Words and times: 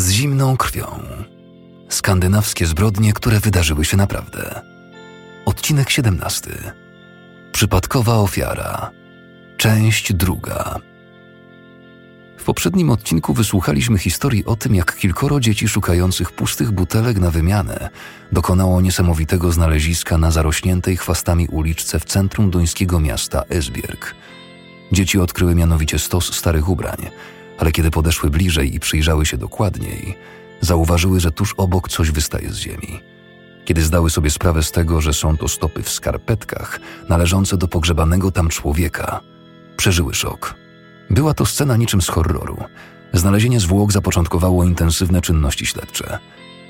Z 0.00 0.10
zimną 0.10 0.56
krwią. 0.56 0.86
Skandynawskie 1.88 2.66
zbrodnie, 2.66 3.12
które 3.12 3.40
wydarzyły 3.40 3.84
się 3.84 3.96
naprawdę. 3.96 4.60
Odcinek 5.44 5.90
17. 5.90 6.50
Przypadkowa 7.52 8.14
ofiara. 8.14 8.90
Część 9.56 10.12
druga. 10.12 10.76
W 12.38 12.44
poprzednim 12.44 12.90
odcinku 12.90 13.34
wysłuchaliśmy 13.34 13.98
historii 13.98 14.44
o 14.44 14.56
tym, 14.56 14.74
jak 14.74 14.96
kilkoro 14.96 15.40
dzieci 15.40 15.68
szukających 15.68 16.32
pustych 16.32 16.70
butelek 16.70 17.18
na 17.18 17.30
wymianę 17.30 17.90
dokonało 18.32 18.80
niesamowitego 18.80 19.52
znaleziska 19.52 20.18
na 20.18 20.30
zarośniętej 20.30 20.96
chwastami 20.96 21.48
uliczce 21.48 22.00
w 22.00 22.04
centrum 22.04 22.50
duńskiego 22.50 23.00
miasta 23.00 23.42
Esbjerg. 23.48 24.14
Dzieci 24.92 25.18
odkryły 25.18 25.54
mianowicie 25.54 25.98
stos 25.98 26.34
starych 26.34 26.68
ubrań, 26.68 27.10
ale 27.60 27.72
kiedy 27.72 27.90
podeszły 27.90 28.30
bliżej 28.30 28.74
i 28.74 28.80
przyjrzały 28.80 29.26
się 29.26 29.36
dokładniej, 29.36 30.18
zauważyły, 30.60 31.20
że 31.20 31.32
tuż 31.32 31.54
obok 31.56 31.88
coś 31.88 32.10
wystaje 32.10 32.50
z 32.50 32.56
ziemi. 32.56 33.00
Kiedy 33.64 33.82
zdały 33.82 34.10
sobie 34.10 34.30
sprawę 34.30 34.62
z 34.62 34.72
tego, 34.72 35.00
że 35.00 35.12
są 35.12 35.36
to 35.36 35.48
stopy 35.48 35.82
w 35.82 35.90
skarpetkach 35.90 36.80
należące 37.08 37.56
do 37.56 37.68
pogrzebanego 37.68 38.30
tam 38.30 38.48
człowieka, 38.48 39.20
przeżyły 39.76 40.14
szok. 40.14 40.54
Była 41.10 41.34
to 41.34 41.46
scena 41.46 41.76
niczym 41.76 42.02
z 42.02 42.08
horroru. 42.08 42.56
Znalezienie 43.12 43.60
zwłok 43.60 43.92
zapoczątkowało 43.92 44.64
intensywne 44.64 45.20
czynności 45.20 45.66
śledcze. 45.66 46.18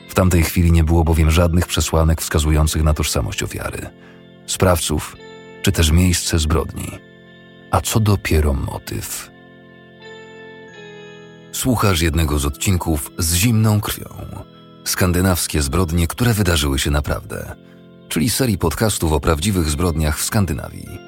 W 0.09 0.15
tamtej 0.15 0.43
chwili 0.43 0.73
nie 0.73 0.85
było 0.85 1.05
bowiem 1.05 1.30
żadnych 1.30 1.66
przesłanek 1.66 2.21
wskazujących 2.21 2.83
na 2.83 2.95
tożsamość 2.95 3.43
ofiary, 3.43 3.87
sprawców 4.47 5.16
czy 5.63 5.73
też 5.73 5.91
miejsce 5.91 6.38
zbrodni. 6.38 6.99
A 7.71 7.80
co 7.80 8.01
dopiero 8.01 8.55
motyw? 8.55 9.30
Słuchasz 11.53 12.01
jednego 12.01 12.38
z 12.38 12.47
odcinków 12.47 13.11
z 13.19 13.35
zimną 13.35 13.80
krwią. 13.80 14.09
Skandynawskie 14.85 15.63
zbrodnie, 15.63 16.07
które 16.07 16.35
wydarzyły 16.35 16.79
się 16.79 16.91
naprawdę, 16.91 17.57
czyli 18.09 18.30
serii 18.30 18.59
podcastów 18.59 19.13
o 19.13 19.21
prawdziwych 19.21 19.71
zbrodniach 19.71 20.19
w 20.19 20.24
Skandynawii. 20.24 20.99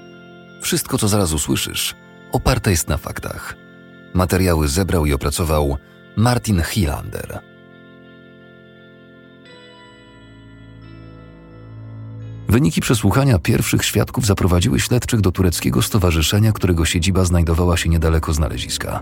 Wszystko, 0.61 0.99
co 0.99 1.09
zaraz 1.09 1.33
usłyszysz, 1.33 1.95
oparte 2.33 2.71
jest 2.71 2.89
na 2.89 2.97
faktach. 2.97 3.57
Materiały 4.15 4.69
zebrał 4.69 5.07
i 5.07 5.13
opracował 5.13 5.77
Martin 6.17 6.63
Hilander. 6.63 7.41
Wyniki 12.49 12.81
przesłuchania 12.81 13.39
pierwszych 13.39 13.85
świadków 13.85 14.27
zaprowadziły 14.27 14.81
śledczych 14.81 15.21
do 15.21 15.33
tureckiego 15.33 15.83
stowarzyszenia, 15.83 16.53
którego 16.53 16.85
siedziba 16.85 17.25
znajdowała 17.25 17.77
się 17.77 17.89
niedaleko 17.89 18.33
znaleziska. 18.33 19.01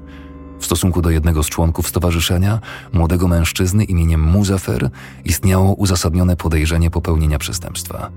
W 0.60 0.64
stosunku 0.64 1.02
do 1.02 1.10
jednego 1.10 1.42
z 1.42 1.48
członków 1.48 1.88
stowarzyszenia, 1.88 2.60
młodego 2.92 3.28
mężczyzny 3.28 3.84
imieniem 3.84 4.20
Muzafer, 4.20 4.90
istniało 5.24 5.74
uzasadnione 5.74 6.36
podejrzenie 6.36 6.90
popełnienia 6.90 7.38
przestępstwa. 7.38 8.10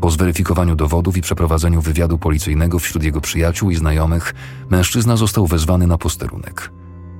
Po 0.00 0.10
zweryfikowaniu 0.10 0.76
dowodów 0.76 1.16
i 1.16 1.20
przeprowadzeniu 1.20 1.80
wywiadu 1.80 2.18
policyjnego 2.18 2.78
wśród 2.78 3.02
jego 3.02 3.20
przyjaciół 3.20 3.70
i 3.70 3.76
znajomych, 3.76 4.34
mężczyzna 4.70 5.16
został 5.16 5.46
wezwany 5.46 5.86
na 5.86 5.98
posterunek. 5.98 6.72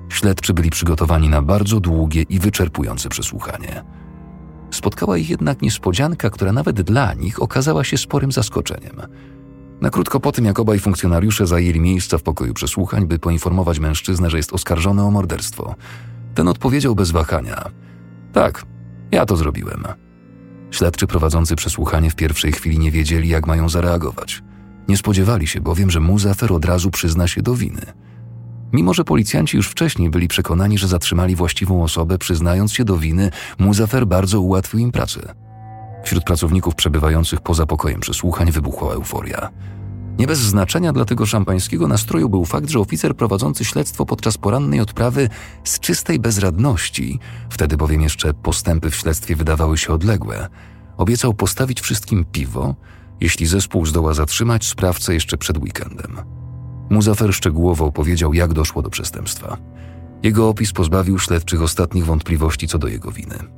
Śledczy 0.09 0.55
byli 0.55 0.71
przygotowani 0.71 1.29
na 1.29 1.43
bardzo 1.43 1.81
długie 1.81 2.23
i 2.23 2.39
wyczerpujące 2.39 3.09
przesłuchanie. 3.09 3.85
Spotkała 4.71 5.19
ich 5.19 5.31
jednak 5.31 5.63
niespodzianka, 5.63 6.31
która 6.31 6.53
nawet 6.53 6.83
dla 6.83 7.15
nich 7.15 7.43
okazała 7.43 7.85
się 7.85 7.99
sporym 7.99 8.33
zaskoczeniem. 8.33 9.03
Na 9.81 9.91
krótko 9.91 10.21
po 10.21 10.33
tym, 10.33 10.45
jak 10.45 10.59
obaj 10.59 10.79
funkcjonariusze 10.79 11.47
zajęli 11.47 11.81
miejsca 11.81 12.19
w 12.19 12.23
pokoju 12.23 12.55
przesłuchań, 12.55 13.07
by 13.07 13.19
poinformować 13.19 13.79
mężczyznę, 13.79 14.31
że 14.31 14.37
jest 14.37 14.53
oskarżony 14.53 15.03
o 15.03 15.11
morderstwo, 15.11 15.75
ten 16.35 16.49
odpowiedział 16.49 16.95
bez 16.95 17.11
wahania: 17.11 17.65
Tak, 18.33 18.65
ja 19.13 19.27
to 19.27 19.37
zrobiłem. 19.37 19.85
Śledczy 20.71 21.07
prowadzący 21.07 21.57
przesłuchanie 21.57 22.11
w 22.11 22.17
pierwszej 22.17 22.53
chwili 22.53 22.79
nie 22.79 22.91
wiedzieli, 22.91 23.29
jak 23.29 23.47
mają 23.47 23.69
zareagować. 23.69 24.43
Nie 24.89 24.97
spodziewali 24.97 25.47
się 25.47 25.61
bowiem, 25.61 25.91
że 25.91 26.01
Muzafer 26.01 26.53
od 26.53 26.65
razu 26.65 26.91
przyzna 26.91 27.29
się 27.29 27.43
do 27.43 27.55
winy. 27.55 27.83
Mimo, 28.73 28.95
że 28.95 29.05
policjanci 29.05 29.57
już 29.57 29.69
wcześniej 29.69 30.11
byli 30.11 30.29
przekonani, 30.29 30.79
że 30.79 30.89
zatrzymali 30.89 31.37
właściwą 31.37 31.83
osobę, 31.83 32.19
przyznając 32.19 32.73
się 32.73 32.85
do 32.85 32.97
winy, 32.97 33.31
Muzafer 33.59 34.07
bardzo 34.07 34.41
ułatwił 34.41 34.81
im 34.81 34.93
pracę. 34.93 35.35
Wśród 36.09 36.25
pracowników 36.25 36.75
przebywających 36.75 37.41
poza 37.41 37.67
pokojem 37.67 38.01
przesłuchań 38.01 38.53
wybuchła 38.53 38.93
euforia. 38.93 39.51
Nie 40.19 40.27
bez 40.27 40.39
znaczenia 40.39 40.93
dla 40.93 41.05
tego 41.05 41.27
szampańskiego 41.27 41.89
nastroju 41.89 42.29
był 42.29 42.45
fakt, 42.45 42.69
że 42.69 42.79
oficer 42.79 43.17
prowadzący 43.17 43.65
śledztwo 43.65 44.07
podczas 44.07 44.39
porannej 44.39 44.81
odprawy 44.81 45.29
z 45.65 45.81
czystej 45.81 46.19
bezradności, 46.19 47.19
wtedy 47.51 47.77
bowiem 47.77 48.03
jeszcze 48.03 48.35
postępy 48.35 48.91
w 48.91 48.97
śledztwie 48.97 49.37
wydawały 49.37 49.79
się 49.79 49.93
odległe, 49.93 50.49
obiecał 50.97 51.35
postawić 51.35 51.81
wszystkim 51.81 52.25
piwo, 52.33 52.75
jeśli 53.21 53.47
zespół 53.47 53.87
zdoła 53.87 54.15
zatrzymać 54.15 54.67
sprawcę 54.67 55.15
jeszcze 55.15 55.39
przed 55.39 55.59
weekendem. 55.59 56.17
Muzafer 56.91 57.35
szczegółowo 57.35 57.87
opowiedział, 57.87 58.35
jak 58.35 58.53
doszło 58.53 58.83
do 58.83 58.91
przestępstwa. 58.91 59.57
Jego 60.23 60.49
opis 60.49 60.73
pozbawił 60.73 61.19
śledczych 61.19 61.63
ostatnich 61.63 62.07
wątpliwości 62.07 62.69
co 62.69 62.79
do 62.79 62.89
jego 62.89 63.11
winy. 63.13 63.58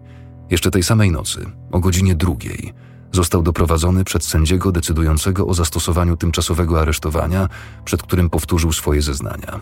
Jeszcze 0.51 0.71
tej 0.71 0.83
samej 0.83 1.11
nocy, 1.11 1.47
o 1.73 1.81
godzinie 1.81 2.15
drugiej, 2.15 2.73
został 3.13 3.43
doprowadzony 3.43 4.05
przed 4.05 4.25
sędziego 4.25 4.73
decydującego 4.73 5.47
o 5.47 5.55
zastosowaniu 5.55 6.17
tymczasowego 6.17 6.81
aresztowania, 6.81 7.49
przed 7.85 8.03
którym 8.03 8.31
powtórzył 8.31 8.73
swoje 8.73 9.03
zeznania. 9.03 9.61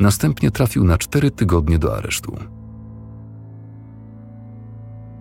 Następnie 0.00 0.50
trafił 0.50 0.84
na 0.84 0.98
cztery 0.98 1.30
tygodnie 1.30 1.78
do 1.78 1.96
aresztu. 1.96 2.36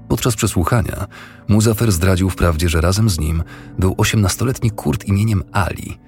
Podczas 0.08 0.36
przesłuchania 0.36 1.08
Muzafer 1.48 1.92
zdradził 1.92 2.30
wprawdzie, 2.30 2.70
że 2.70 2.82
razem 2.82 3.10
z 3.10 3.20
nim 3.20 3.44
był 3.80 3.96
osiemnastoletni 3.98 4.72
Kurt 4.72 5.06
imieniem 5.06 5.44
Ali, 5.52 6.00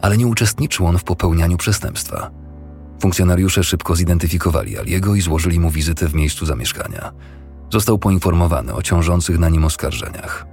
ale 0.00 0.16
nie 0.16 0.26
uczestniczył 0.26 0.86
on 0.86 0.98
w 0.98 1.04
popełnianiu 1.04 1.56
przestępstwa. 1.56 2.30
Funkcjonariusze 3.02 3.64
szybko 3.64 3.96
zidentyfikowali 3.96 4.78
Aliego 4.78 5.14
i 5.14 5.20
złożyli 5.20 5.60
mu 5.60 5.70
wizytę 5.70 6.08
w 6.08 6.14
miejscu 6.14 6.46
zamieszkania. 6.46 7.12
Został 7.72 7.98
poinformowany 7.98 8.74
o 8.74 8.82
ciążących 8.82 9.38
na 9.38 9.48
nim 9.48 9.64
oskarżeniach. 9.64 10.46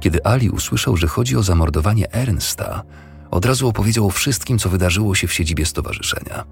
Kiedy 0.00 0.24
Ali 0.24 0.50
usłyszał, 0.50 0.96
że 0.96 1.06
chodzi 1.06 1.36
o 1.36 1.42
zamordowanie 1.42 2.12
Ernsta, 2.12 2.82
od 3.30 3.46
razu 3.46 3.68
opowiedział 3.68 4.06
o 4.06 4.10
wszystkim, 4.10 4.58
co 4.58 4.68
wydarzyło 4.68 5.14
się 5.14 5.26
w 5.26 5.32
siedzibie 5.32 5.66
stowarzyszenia. 5.66 6.44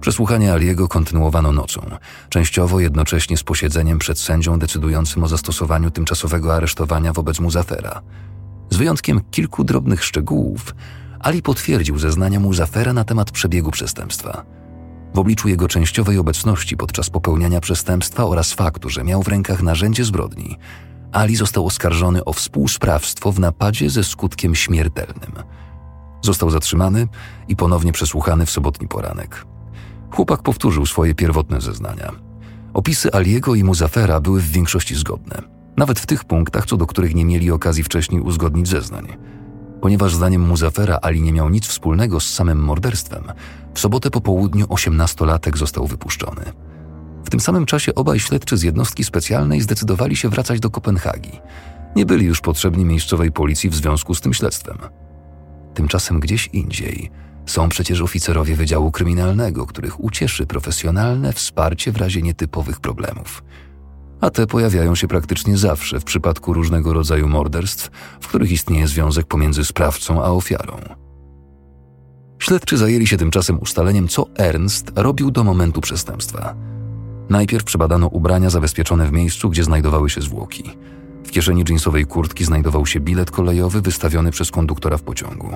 Przesłuchanie 0.00 0.52
Aliego 0.52 0.88
kontynuowano 0.88 1.52
nocą, 1.52 1.80
częściowo 2.28 2.80
jednocześnie 2.80 3.36
z 3.36 3.42
posiedzeniem 3.42 3.98
przed 3.98 4.18
sędzią 4.18 4.58
decydującym 4.58 5.24
o 5.24 5.28
zastosowaniu 5.28 5.90
tymczasowego 5.90 6.54
aresztowania 6.54 7.12
wobec 7.12 7.40
Muzafera. 7.40 8.02
Z 8.70 8.76
wyjątkiem 8.76 9.20
kilku 9.30 9.64
drobnych 9.64 10.04
szczegółów, 10.04 10.74
Ali 11.20 11.42
potwierdził 11.42 11.98
zeznania 11.98 12.40
Muzafera 12.40 12.92
na 12.92 13.04
temat 13.04 13.30
przebiegu 13.30 13.70
przestępstwa. 13.70 14.44
W 15.14 15.18
obliczu 15.18 15.48
jego 15.48 15.68
częściowej 15.68 16.18
obecności 16.18 16.76
podczas 16.76 17.10
popełniania 17.10 17.60
przestępstwa 17.60 18.24
oraz 18.24 18.52
faktu, 18.52 18.88
że 18.88 19.04
miał 19.04 19.22
w 19.22 19.28
rękach 19.28 19.62
narzędzie 19.62 20.04
zbrodni, 20.04 20.58
Ali 21.12 21.36
został 21.36 21.66
oskarżony 21.66 22.24
o 22.24 22.32
współsprawstwo 22.32 23.32
w 23.32 23.40
napadzie 23.40 23.90
ze 23.90 24.04
skutkiem 24.04 24.54
śmiertelnym. 24.54 25.32
Został 26.22 26.50
zatrzymany 26.50 27.08
i 27.48 27.56
ponownie 27.56 27.92
przesłuchany 27.92 28.46
w 28.46 28.50
sobotni 28.50 28.88
poranek. 28.88 29.46
Chłopak 30.10 30.42
powtórzył 30.42 30.86
swoje 30.86 31.14
pierwotne 31.14 31.60
zeznania. 31.60 32.12
Opisy 32.74 33.12
Aliego 33.12 33.54
i 33.54 33.64
Muzafera 33.64 34.20
były 34.20 34.40
w 34.40 34.50
większości 34.50 34.94
zgodne, 34.94 35.42
nawet 35.76 36.00
w 36.00 36.06
tych 36.06 36.24
punktach, 36.24 36.66
co 36.66 36.76
do 36.76 36.86
których 36.86 37.14
nie 37.14 37.24
mieli 37.24 37.50
okazji 37.50 37.84
wcześniej 37.84 38.20
uzgodnić 38.20 38.68
zeznań. 38.68 39.06
Ponieważ 39.80 40.14
zdaniem 40.14 40.42
Muzafera 40.42 40.98
Ali 41.02 41.22
nie 41.22 41.32
miał 41.32 41.48
nic 41.48 41.66
wspólnego 41.66 42.20
z 42.20 42.34
samym 42.34 42.58
morderstwem, 42.58 43.24
w 43.74 43.80
sobotę 43.80 44.10
po 44.10 44.20
południu 44.20 44.66
osiemnastolatek 44.68 45.58
został 45.58 45.86
wypuszczony. 45.86 46.42
W 47.24 47.30
tym 47.30 47.40
samym 47.40 47.66
czasie 47.66 47.94
obaj 47.94 48.20
śledczy 48.20 48.56
z 48.56 48.62
jednostki 48.62 49.04
specjalnej 49.04 49.60
zdecydowali 49.60 50.16
się 50.16 50.28
wracać 50.28 50.60
do 50.60 50.70
Kopenhagi. 50.70 51.40
Nie 51.96 52.06
byli 52.06 52.26
już 52.26 52.40
potrzebni 52.40 52.84
miejscowej 52.84 53.32
policji 53.32 53.70
w 53.70 53.74
związku 53.74 54.14
z 54.14 54.20
tym 54.20 54.34
śledztwem. 54.34 54.78
Tymczasem 55.74 56.20
gdzieś 56.20 56.46
indziej 56.52 57.10
są 57.46 57.68
przecież 57.68 58.00
oficerowie 58.00 58.56
Wydziału 58.56 58.90
Kryminalnego, 58.90 59.66
których 59.66 60.04
ucieszy 60.04 60.46
profesjonalne 60.46 61.32
wsparcie 61.32 61.92
w 61.92 61.96
razie 61.96 62.22
nietypowych 62.22 62.80
problemów. 62.80 63.42
A 64.20 64.30
te 64.30 64.46
pojawiają 64.46 64.94
się 64.94 65.08
praktycznie 65.08 65.56
zawsze 65.56 66.00
w 66.00 66.04
przypadku 66.04 66.52
różnego 66.52 66.92
rodzaju 66.92 67.28
morderstw, 67.28 67.90
w 68.20 68.28
których 68.28 68.52
istnieje 68.52 68.88
związek 68.88 69.26
pomiędzy 69.26 69.64
sprawcą 69.64 70.24
a 70.24 70.30
ofiarą. 70.30 70.76
Śledczy 72.38 72.76
zajęli 72.76 73.06
się 73.06 73.16
tymczasem 73.16 73.58
ustaleniem, 73.58 74.08
co 74.08 74.26
Ernst 74.36 74.92
robił 74.96 75.30
do 75.30 75.44
momentu 75.44 75.80
przestępstwa. 75.80 76.54
Najpierw 77.30 77.64
przebadano 77.64 78.06
ubrania 78.06 78.50
zabezpieczone 78.50 79.06
w 79.06 79.12
miejscu, 79.12 79.50
gdzie 79.50 79.64
znajdowały 79.64 80.10
się 80.10 80.20
zwłoki. 80.20 80.64
W 81.24 81.30
kieszeni 81.30 81.64
dżinsowej 81.64 82.06
kurtki 82.06 82.44
znajdował 82.44 82.86
się 82.86 83.00
bilet 83.00 83.30
kolejowy 83.30 83.80
wystawiony 83.80 84.30
przez 84.30 84.50
konduktora 84.50 84.96
w 84.96 85.02
pociągu. 85.02 85.50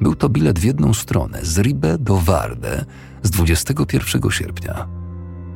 Był 0.00 0.14
to 0.14 0.28
bilet 0.28 0.58
w 0.58 0.64
jedną 0.64 0.94
stronę 0.94 1.38
z 1.42 1.58
Ribe 1.58 1.98
do 1.98 2.16
Warde 2.16 2.84
z 3.22 3.30
21 3.30 4.30
sierpnia. 4.30 4.97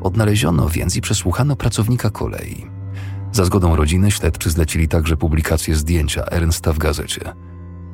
Odnaleziono 0.02 0.68
więc 0.68 0.96
i 0.96 1.00
przesłuchano 1.00 1.56
pracownika 1.56 2.10
kolei. 2.10 2.66
Za 3.32 3.44
zgodą 3.44 3.76
rodziny 3.76 4.10
śledczy 4.10 4.50
zlecili 4.50 4.88
także 4.88 5.16
publikację 5.16 5.76
zdjęcia 5.76 6.24
Ernsta 6.24 6.72
w 6.72 6.78
gazecie. 6.78 7.32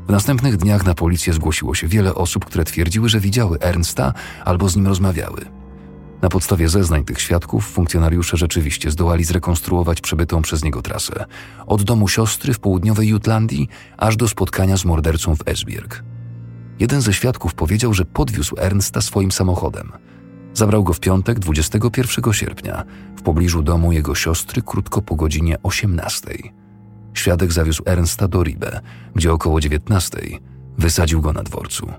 W 0.08 0.10
następnych 0.10 0.56
dniach 0.56 0.86
na 0.86 0.94
policję 0.94 1.32
zgłosiło 1.32 1.74
się 1.74 1.88
wiele 1.88 2.14
osób, 2.14 2.44
które 2.44 2.64
twierdziły, 2.64 3.08
że 3.08 3.20
widziały 3.20 3.60
Ernsta 3.60 4.12
albo 4.44 4.68
z 4.68 4.76
nim 4.76 4.86
rozmawiały. 4.86 5.44
Na 6.22 6.28
podstawie 6.28 6.68
zeznań 6.68 7.04
tych 7.04 7.20
świadków 7.20 7.66
funkcjonariusze 7.66 8.36
rzeczywiście 8.36 8.90
zdołali 8.90 9.24
zrekonstruować 9.24 10.00
przebytą 10.00 10.42
przez 10.42 10.64
niego 10.64 10.82
trasę 10.82 11.24
od 11.66 11.82
domu 11.82 12.08
siostry 12.08 12.54
w 12.54 12.60
południowej 12.60 13.08
Jutlandii 13.08 13.68
aż 13.96 14.16
do 14.16 14.28
spotkania 14.28 14.76
z 14.76 14.84
mordercą 14.84 15.36
w 15.36 15.48
Esbjerg. 15.48 16.04
Jeden 16.78 17.00
ze 17.00 17.12
świadków 17.12 17.54
powiedział, 17.54 17.94
że 17.94 18.04
podwiózł 18.04 18.54
Ernsta 18.58 19.00
swoim 19.00 19.32
samochodem. 19.32 19.92
Zabrał 20.58 20.84
go 20.84 20.92
w 20.92 21.00
piątek 21.00 21.38
21 21.38 22.32
sierpnia 22.32 22.84
w 23.16 23.22
pobliżu 23.22 23.62
domu 23.62 23.92
jego 23.92 24.14
siostry 24.14 24.62
krótko 24.62 25.02
po 25.02 25.14
godzinie 25.14 25.56
18. 25.62 26.28
Świadek 27.14 27.52
zawiózł 27.52 27.82
Ernsta 27.86 28.28
do 28.28 28.42
Ribe, 28.42 28.80
gdzie 29.14 29.32
około 29.32 29.60
19 29.60 30.18
wysadził 30.78 31.20
go 31.20 31.32
na 31.32 31.42
dworcu. 31.42 31.92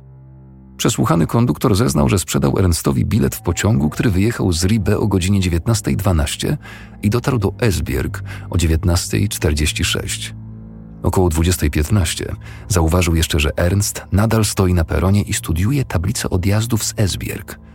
Przesłuchany 0.77 1.27
konduktor 1.27 1.75
zeznał, 1.75 2.09
że 2.09 2.19
sprzedał 2.19 2.59
Ernstowi 2.59 3.05
bilet 3.05 3.35
w 3.35 3.41
pociągu, 3.41 3.89
który 3.89 4.09
wyjechał 4.09 4.51
z 4.51 4.65
Ribe 4.65 4.97
o 4.97 5.07
godzinie 5.07 5.39
19.12 5.39 6.57
i 7.03 7.09
dotarł 7.09 7.37
do 7.37 7.53
Esbjerg 7.59 8.23
o 8.49 8.55
19.46. 8.55 10.33
Około 11.03 11.29
20.15 11.29 12.35
zauważył 12.67 13.15
jeszcze, 13.15 13.39
że 13.39 13.57
Ernst 13.57 14.03
nadal 14.11 14.45
stoi 14.45 14.73
na 14.73 14.83
peronie 14.83 15.21
i 15.21 15.33
studiuje 15.33 15.85
tablicę 15.85 16.29
odjazdów 16.29 16.83
z 16.83 16.93
Esbjerg. 16.97 17.68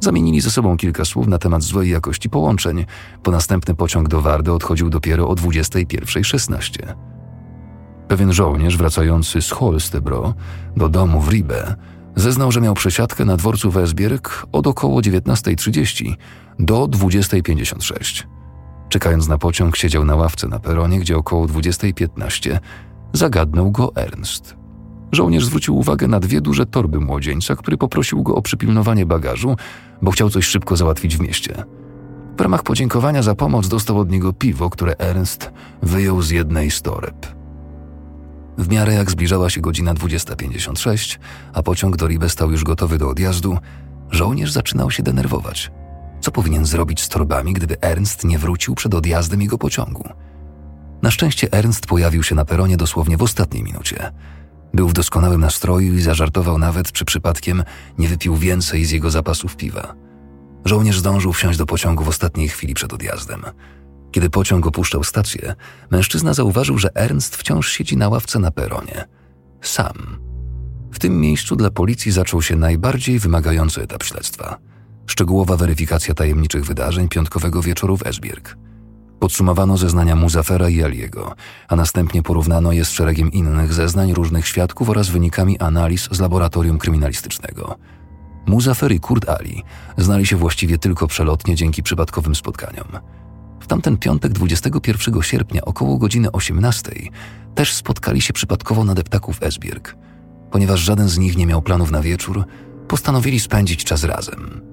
Zamienili 0.00 0.40
ze 0.40 0.50
sobą 0.50 0.76
kilka 0.76 1.04
słów 1.04 1.26
na 1.26 1.38
temat 1.38 1.62
złej 1.62 1.90
jakości 1.90 2.30
połączeń, 2.30 2.86
bo 3.24 3.30
następny 3.30 3.74
pociąg 3.74 4.08
do 4.08 4.20
Wardy 4.20 4.52
odchodził 4.52 4.90
dopiero 4.90 5.28
o 5.28 5.34
21.16. 5.34 6.94
Pewien 8.08 8.32
żołnierz 8.32 8.76
wracający 8.76 9.42
z 9.42 9.50
Holstebro 9.50 10.34
do 10.76 10.88
domu 10.88 11.20
w 11.20 11.28
Ribe 11.28 11.74
zeznał, 12.16 12.52
że 12.52 12.60
miał 12.60 12.74
przesiadkę 12.74 13.24
na 13.24 13.36
dworcu 13.36 13.70
w 13.70 13.76
Esbjerg 13.76 14.46
od 14.52 14.66
około 14.66 15.00
19.30 15.00 16.14
do 16.58 16.84
20.56. 16.84 18.26
Czekając 18.88 19.28
na 19.28 19.38
pociąg, 19.38 19.76
siedział 19.76 20.04
na 20.04 20.16
ławce 20.16 20.48
na 20.48 20.58
peronie, 20.58 21.00
gdzie 21.00 21.16
około 21.16 21.46
20.15 21.46 22.58
zagadnął 23.12 23.70
go 23.70 23.92
Ernst. 23.96 24.56
Żołnierz 25.12 25.44
zwrócił 25.44 25.78
uwagę 25.78 26.08
na 26.08 26.20
dwie 26.20 26.40
duże 26.40 26.66
torby 26.66 27.00
młodzieńca, 27.00 27.56
który 27.56 27.76
poprosił 27.76 28.22
go 28.22 28.34
o 28.34 28.42
przypilnowanie 28.42 29.06
bagażu, 29.06 29.56
bo 30.02 30.10
chciał 30.10 30.30
coś 30.30 30.46
szybko 30.46 30.76
załatwić 30.76 31.16
w 31.16 31.20
mieście. 31.20 31.64
W 32.38 32.40
ramach 32.40 32.62
podziękowania 32.62 33.22
za 33.22 33.34
pomoc 33.34 33.68
dostał 33.68 33.98
od 33.98 34.10
niego 34.10 34.32
piwo, 34.32 34.70
które 34.70 34.98
Ernst 34.98 35.50
wyjął 35.82 36.22
z 36.22 36.30
jednej 36.30 36.70
z 36.70 36.82
toreb. 36.82 37.26
W 38.58 38.68
miarę 38.68 38.94
jak 38.94 39.10
zbliżała 39.10 39.50
się 39.50 39.60
godzina 39.60 39.94
20.56, 39.94 41.18
a 41.52 41.62
pociąg 41.62 41.96
do 41.96 42.06
Ribe 42.06 42.28
stał 42.28 42.50
już 42.50 42.64
gotowy 42.64 42.98
do 42.98 43.08
odjazdu, 43.08 43.58
żołnierz 44.10 44.52
zaczynał 44.52 44.90
się 44.90 45.02
denerwować. 45.02 45.70
Co 46.20 46.30
powinien 46.30 46.66
zrobić 46.66 47.02
z 47.02 47.08
torbami, 47.08 47.52
gdyby 47.52 47.80
Ernst 47.80 48.24
nie 48.24 48.38
wrócił 48.38 48.74
przed 48.74 48.94
odjazdem 48.94 49.42
jego 49.42 49.58
pociągu? 49.58 50.08
Na 51.02 51.10
szczęście 51.10 51.52
Ernst 51.52 51.86
pojawił 51.86 52.22
się 52.22 52.34
na 52.34 52.44
peronie 52.44 52.76
dosłownie 52.76 53.16
w 53.16 53.22
ostatniej 53.22 53.62
minucie. 53.62 54.12
Był 54.74 54.88
w 54.88 54.92
doskonałym 54.92 55.40
nastroju 55.40 55.94
i 55.94 56.00
zażartował 56.00 56.58
nawet, 56.58 56.92
czy 56.92 57.04
przypadkiem 57.04 57.62
nie 57.98 58.08
wypił 58.08 58.36
więcej 58.36 58.84
z 58.84 58.90
jego 58.90 59.10
zapasów 59.10 59.56
piwa. 59.56 59.94
Żołnierz 60.64 60.98
zdążył 60.98 61.32
wsiąść 61.32 61.58
do 61.58 61.66
pociągu 61.66 62.04
w 62.04 62.08
ostatniej 62.08 62.48
chwili 62.48 62.74
przed 62.74 62.92
odjazdem. 62.92 63.42
Kiedy 64.12 64.30
pociąg 64.30 64.66
opuszczał 64.66 65.04
stację, 65.04 65.54
mężczyzna 65.90 66.34
zauważył, 66.34 66.78
że 66.78 66.94
Ernst 66.94 67.36
wciąż 67.36 67.72
siedzi 67.72 67.96
na 67.96 68.08
ławce 68.08 68.38
na 68.38 68.50
peronie. 68.50 69.04
Sam. 69.62 70.18
W 70.92 70.98
tym 70.98 71.20
miejscu 71.20 71.56
dla 71.56 71.70
policji 71.70 72.12
zaczął 72.12 72.42
się 72.42 72.56
najbardziej 72.56 73.18
wymagający 73.18 73.82
etap 73.82 74.02
śledztwa. 74.02 74.58
Szczegółowa 75.06 75.56
weryfikacja 75.56 76.14
tajemniczych 76.14 76.64
wydarzeń 76.64 77.08
piątkowego 77.08 77.62
wieczoru 77.62 77.96
w 77.96 78.06
Esbjerg. 78.06 78.56
Podsumowano 79.20 79.76
zeznania 79.76 80.16
Muzafera 80.16 80.68
i 80.68 80.82
Aliego, 80.82 81.34
a 81.68 81.76
następnie 81.76 82.22
porównano 82.22 82.72
je 82.72 82.84
z 82.84 82.90
szeregiem 82.90 83.32
innych 83.32 83.72
zeznań 83.72 84.14
różnych 84.14 84.46
świadków 84.46 84.90
oraz 84.90 85.08
wynikami 85.08 85.58
analiz 85.58 86.08
z 86.10 86.20
laboratorium 86.20 86.78
kryminalistycznego. 86.78 87.76
Muzafer 88.46 88.92
i 88.92 89.00
Kurt 89.00 89.28
Ali 89.28 89.62
znali 89.96 90.26
się 90.26 90.36
właściwie 90.36 90.78
tylko 90.78 91.06
przelotnie 91.06 91.54
dzięki 91.54 91.82
przypadkowym 91.82 92.34
spotkaniom. 92.34 92.86
W 93.60 93.66
tamten 93.66 93.96
piątek 93.96 94.32
21 94.32 95.22
sierpnia 95.22 95.64
około 95.64 95.98
godziny 95.98 96.32
18 96.32 96.92
też 97.54 97.74
spotkali 97.74 98.20
się 98.20 98.32
przypadkowo 98.32 98.84
na 98.84 98.94
deptaku 98.94 99.32
w 99.32 99.42
Esbjerg. 99.42 99.96
Ponieważ 100.50 100.80
żaden 100.80 101.08
z 101.08 101.18
nich 101.18 101.36
nie 101.36 101.46
miał 101.46 101.62
planów 101.62 101.90
na 101.90 102.02
wieczór, 102.02 102.44
postanowili 102.88 103.40
spędzić 103.40 103.84
czas 103.84 104.04
razem. 104.04 104.69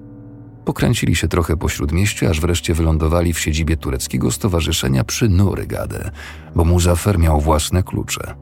Pokręcili 0.67 1.15
się 1.15 1.27
trochę 1.27 1.57
po 1.57 1.69
śródmieściu, 1.69 2.29
aż 2.29 2.41
wreszcie 2.41 2.73
wylądowali 2.73 3.33
w 3.33 3.39
siedzibie 3.39 3.77
tureckiego 3.77 4.31
stowarzyszenia 4.31 5.03
przy 5.03 5.29
Nurygadę, 5.29 6.11
bo 6.55 6.65
Muzafer 6.65 7.19
miał 7.19 7.41
własne 7.41 7.83
klucze. 7.83 8.35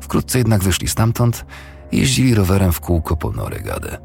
Wkrótce 0.00 0.38
jednak 0.38 0.62
wyszli 0.62 0.88
stamtąd 0.88 1.46
i 1.92 1.98
jeździli 1.98 2.34
rowerem 2.34 2.72
w 2.72 2.80
kółko 2.80 3.16
po 3.16 3.32
Norygadę. 3.32 3.98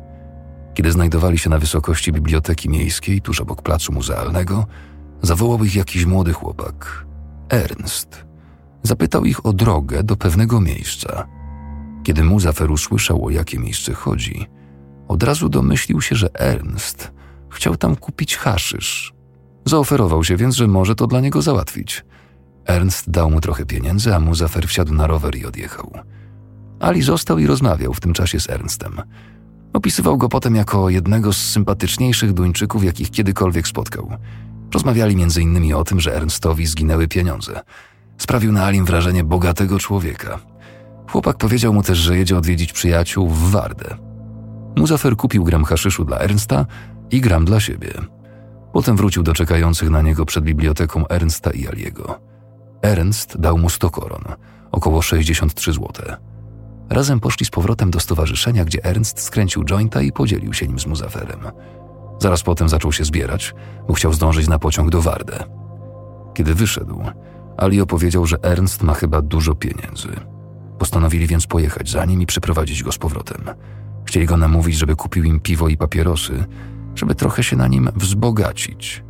Kiedy 0.73 0.91
znajdowali 0.91 1.37
się 1.37 1.49
na 1.49 1.59
wysokości 1.59 2.11
biblioteki 2.11 2.69
miejskiej, 2.69 3.21
tuż 3.21 3.41
obok 3.41 3.61
placu 3.61 3.93
muzealnego, 3.93 4.65
zawołał 5.21 5.63
ich 5.63 5.75
jakiś 5.75 6.05
młody 6.05 6.33
chłopak. 6.33 7.05
Ernst. 7.49 8.25
Zapytał 8.83 9.25
ich 9.25 9.45
o 9.45 9.53
drogę 9.53 10.03
do 10.03 10.15
pewnego 10.17 10.61
miejsca. 10.61 11.27
Kiedy 12.03 12.23
Muzafer 12.23 12.71
usłyszał, 12.71 13.25
o 13.25 13.29
jakie 13.29 13.59
miejsce 13.59 13.93
chodzi, 13.93 14.45
od 15.07 15.23
razu 15.23 15.49
domyślił 15.49 16.01
się, 16.01 16.15
że 16.15 16.29
Ernst 16.33 17.14
chciał 17.55 17.77
tam 17.77 17.95
kupić 17.95 18.37
haszysz. 18.37 19.13
Zaoferował 19.65 20.23
się 20.23 20.37
więc, 20.37 20.55
że 20.55 20.67
może 20.67 20.95
to 20.95 21.07
dla 21.07 21.21
niego 21.21 21.41
załatwić. 21.41 22.05
Ernst 22.65 23.09
dał 23.09 23.31
mu 23.31 23.41
trochę 23.41 23.65
pieniędzy, 23.65 24.15
a 24.15 24.19
Muzafer 24.19 24.67
wsiadł 24.67 24.93
na 24.93 25.07
rower 25.07 25.35
i 25.35 25.45
odjechał. 25.45 25.91
Ali 26.79 27.01
został 27.01 27.39
i 27.39 27.47
rozmawiał 27.47 27.93
w 27.93 27.99
tym 27.99 28.13
czasie 28.13 28.39
z 28.39 28.49
Ernstem. 28.49 29.01
Opisywał 29.73 30.17
go 30.17 30.29
potem 30.29 30.55
jako 30.55 30.89
jednego 30.89 31.33
z 31.33 31.37
sympatyczniejszych 31.37 32.33
Duńczyków, 32.33 32.83
jakich 32.83 33.11
kiedykolwiek 33.11 33.67
spotkał. 33.67 34.11
Rozmawiali 34.73 35.15
innymi 35.41 35.73
o 35.73 35.83
tym, 35.83 35.99
że 35.99 36.15
Ernstowi 36.15 36.65
zginęły 36.65 37.07
pieniądze. 37.07 37.61
Sprawił 38.17 38.51
na 38.51 38.65
Alim 38.65 38.85
wrażenie 38.85 39.23
bogatego 39.23 39.79
człowieka. 39.79 40.39
Chłopak 41.11 41.37
powiedział 41.37 41.73
mu 41.73 41.83
też, 41.83 41.97
że 41.97 42.17
jedzie 42.17 42.37
odwiedzić 42.37 42.73
przyjaciół 42.73 43.29
w 43.29 43.51
Wardę. 43.51 43.97
Muzafer 44.75 45.15
kupił 45.15 45.43
gram 45.43 45.63
haszyszu 45.63 46.05
dla 46.05 46.17
Ernsta 46.17 46.65
i 47.11 47.21
gram 47.21 47.45
dla 47.45 47.59
siebie. 47.59 47.93
Potem 48.73 48.97
wrócił 48.97 49.23
do 49.23 49.33
czekających 49.33 49.89
na 49.89 50.01
niego 50.01 50.25
przed 50.25 50.43
biblioteką 50.43 51.07
Ernsta 51.07 51.51
i 51.51 51.67
Aliego. 51.67 52.19
Ernst 52.81 53.37
dał 53.39 53.57
mu 53.57 53.69
100 53.69 53.89
koron, 53.89 54.23
około 54.71 55.01
63 55.01 55.73
złote. 55.73 56.17
Razem 56.89 57.19
poszli 57.19 57.45
z 57.45 57.49
powrotem 57.49 57.91
do 57.91 57.99
stowarzyszenia, 57.99 58.65
gdzie 58.65 58.85
Ernst 58.85 59.19
skręcił 59.19 59.63
jointa 59.63 60.01
i 60.01 60.11
podzielił 60.11 60.53
się 60.53 60.67
nim 60.67 60.79
z 60.79 60.85
Muzaferem. 60.85 61.39
Zaraz 62.19 62.43
potem 62.43 62.69
zaczął 62.69 62.91
się 62.91 63.03
zbierać, 63.03 63.55
bo 63.87 63.93
chciał 63.93 64.13
zdążyć 64.13 64.47
na 64.47 64.59
pociąg 64.59 64.89
do 64.89 65.01
Wardę. 65.01 65.43
Kiedy 66.33 66.53
wyszedł, 66.53 67.03
Ali 67.57 67.81
opowiedział, 67.81 68.25
że 68.25 68.37
Ernst 68.43 68.83
ma 68.83 68.93
chyba 68.93 69.21
dużo 69.21 69.55
pieniędzy. 69.55 70.09
Postanowili 70.79 71.27
więc 71.27 71.47
pojechać 71.47 71.89
za 71.89 72.05
nim 72.05 72.21
i 72.21 72.25
przyprowadzić 72.25 72.83
go 72.83 72.91
z 72.91 72.97
powrotem. 72.97 73.41
Chcieli 74.05 74.25
go 74.25 74.37
namówić, 74.37 74.77
żeby 74.77 74.95
kupił 74.95 75.23
im 75.23 75.39
piwo 75.39 75.67
i 75.67 75.77
papierosy, 75.77 76.45
żeby 76.95 77.15
trochę 77.15 77.43
się 77.43 77.55
na 77.55 77.67
nim 77.67 77.89
wzbogacić. 77.95 79.03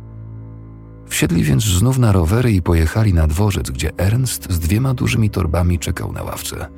Wsiedli 1.08 1.42
więc 1.42 1.64
znów 1.64 1.98
na 1.98 2.12
rowery 2.12 2.52
i 2.52 2.62
pojechali 2.62 3.14
na 3.14 3.26
dworzec, 3.26 3.70
gdzie 3.70 3.96
Ernst 3.96 4.52
z 4.52 4.58
dwiema 4.58 4.94
dużymi 4.94 5.30
torbami 5.30 5.78
czekał 5.78 6.12
na 6.12 6.22
ławce. 6.22 6.68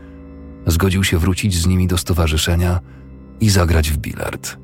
Zgodził 0.67 1.05
się 1.05 1.19
wrócić 1.19 1.57
z 1.57 1.67
nimi 1.67 1.87
do 1.87 1.99
stowarzyszenia 1.99 2.81
i 3.41 3.51
zagrać 3.51 3.91
w 3.91 3.97
bilard. 3.97 4.57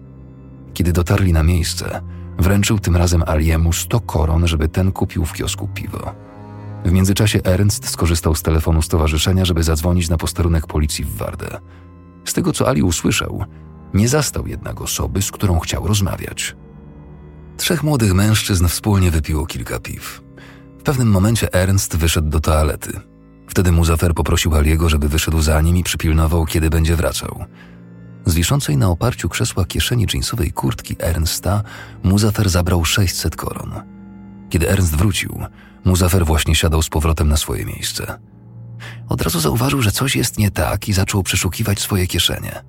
Kiedy 0.75 0.93
dotarli 0.93 1.33
na 1.33 1.43
miejsce, 1.43 2.01
wręczył 2.39 2.79
tym 2.79 2.97
razem 2.97 3.23
Aliemu 3.27 3.73
sto 3.73 4.01
koron, 4.01 4.47
żeby 4.47 4.69
ten 4.69 4.93
kupił 4.93 5.25
w 5.25 5.33
kiosku 5.33 5.69
piwo. 5.75 6.15
W 6.85 6.93
międzyczasie 6.93 7.41
Ernst 7.45 7.89
skorzystał 7.89 8.35
z 8.35 8.43
telefonu 8.43 8.83
stowarzyszenia, 8.83 9.45
żeby 9.45 9.63
zadzwonić 9.63 10.09
na 10.09 10.17
posterunek 10.17 10.67
policji 10.67 11.05
w 11.05 11.17
Wardę. 11.17 11.61
Z 12.25 12.33
tego, 12.33 12.53
co 12.53 12.69
Ali 12.69 12.83
usłyszał, 12.83 13.45
nie 13.95 14.09
zastał 14.09 14.47
jednak 14.47 14.81
osoby, 14.81 15.23
z 15.23 15.31
którą 15.31 15.59
chciał 15.59 15.87
rozmawiać. 15.87 16.57
Trzech 17.57 17.83
młodych 17.83 18.15
mężczyzn 18.15 18.67
wspólnie 18.67 19.11
wypiło 19.11 19.47
kilka 19.47 19.79
piw. 19.81 20.23
W 20.79 20.83
pewnym 20.83 21.09
momencie 21.09 21.53
Ernst 21.55 21.97
wyszedł 21.97 22.29
do 22.29 22.41
toalety. 22.41 23.01
Wtedy 23.49 23.73
Muzafer 23.73 24.15
poprosił 24.15 24.55
Aliego, 24.55 24.89
żeby 24.89 25.09
wyszedł 25.09 25.43
za 25.43 25.61
nim 25.61 25.77
i 25.77 25.83
przypilnował, 25.83 26.47
kiedy 26.47 26.71
będzie 26.71 26.97
wracał. 26.97 27.45
Z 28.25 28.35
wiszącej 28.35 28.77
na 28.77 28.89
oparciu 28.89 29.29
krzesła 29.29 29.65
kieszeni 29.65 30.07
jeansowej 30.15 30.53
kurtki 30.53 30.97
Ernsta 30.99 31.63
Muzafer 32.03 32.51
zabrał 32.51 32.85
600 32.85 33.37
koron. 33.37 33.73
Kiedy 34.51 34.71
Ernst 34.71 34.97
wrócił, 34.97 35.41
Muzafer 35.85 36.27
właśnie 36.27 36.55
siadał 36.55 36.83
z 36.83 36.89
powrotem 36.89 37.29
na 37.29 37.37
swoje 37.37 37.67
miejsce. 37.67 38.19
Od 39.09 39.23
razu 39.23 39.41
zauważył, 39.41 39.83
że 39.83 39.93
coś 39.93 40.17
jest 40.17 40.39
nie 40.39 40.51
tak 40.51 40.89
i 40.89 40.93
zaczął 40.93 41.23
przeszukiwać 41.23 41.81
swoje 41.81 42.07
kieszenie. 42.07 42.63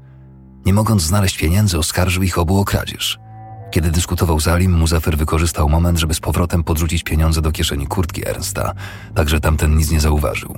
Nie 0.65 0.73
mogąc 0.73 1.01
znaleźć 1.01 1.37
pieniędzy, 1.37 1.79
oskarżył 1.79 2.23
ich 2.23 2.37
obu 2.37 2.59
o 2.59 2.65
kradzież. 2.65 3.19
Kiedy 3.71 3.91
dyskutował 3.91 4.39
z 4.39 4.47
Alim, 4.47 4.71
Muzafer 4.71 5.17
wykorzystał 5.17 5.69
moment, 5.69 5.99
żeby 5.99 6.13
z 6.13 6.19
powrotem 6.19 6.63
podrzucić 6.63 7.03
pieniądze 7.03 7.41
do 7.41 7.51
kieszeni 7.51 7.87
kurtki 7.87 8.27
Ernsta, 8.27 8.73
tak 9.15 9.29
że 9.29 9.39
tamten 9.39 9.77
nic 9.77 9.91
nie 9.91 9.99
zauważył. 9.99 10.55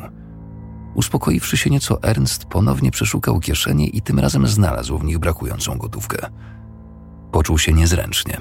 Uspokoiwszy 0.95 1.57
się 1.57 1.69
nieco, 1.69 2.03
Ernst 2.03 2.45
ponownie 2.45 2.91
przeszukał 2.91 3.39
kieszenie 3.39 3.87
i 3.87 4.01
tym 4.01 4.19
razem 4.19 4.47
znalazł 4.47 4.97
w 4.97 5.03
nich 5.03 5.19
brakującą 5.19 5.77
gotówkę. 5.77 6.17
Poczuł 7.31 7.57
się 7.57 7.73
niezręcznie. 7.73 8.37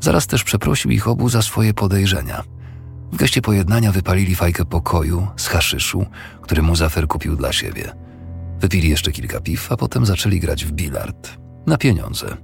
Zaraz 0.00 0.26
też 0.26 0.44
przeprosił 0.44 0.90
ich 0.90 1.08
obu 1.08 1.28
za 1.28 1.42
swoje 1.42 1.74
podejrzenia. 1.74 2.42
W 3.12 3.16
geście 3.16 3.42
pojednania 3.42 3.92
wypalili 3.92 4.34
fajkę 4.34 4.64
pokoju 4.64 5.26
z 5.36 5.46
haszyszu, 5.46 6.06
który 6.42 6.62
Muzafer 6.62 7.08
kupił 7.08 7.36
dla 7.36 7.52
siebie. 7.52 7.92
Wypili 8.60 8.90
jeszcze 8.90 9.12
kilka 9.12 9.40
piw, 9.40 9.72
a 9.72 9.76
potem 9.76 10.06
zaczęli 10.06 10.40
grać 10.40 10.64
w 10.64 10.72
bilard. 10.72 11.38
Na 11.66 11.78
pieniądze. 11.78 12.36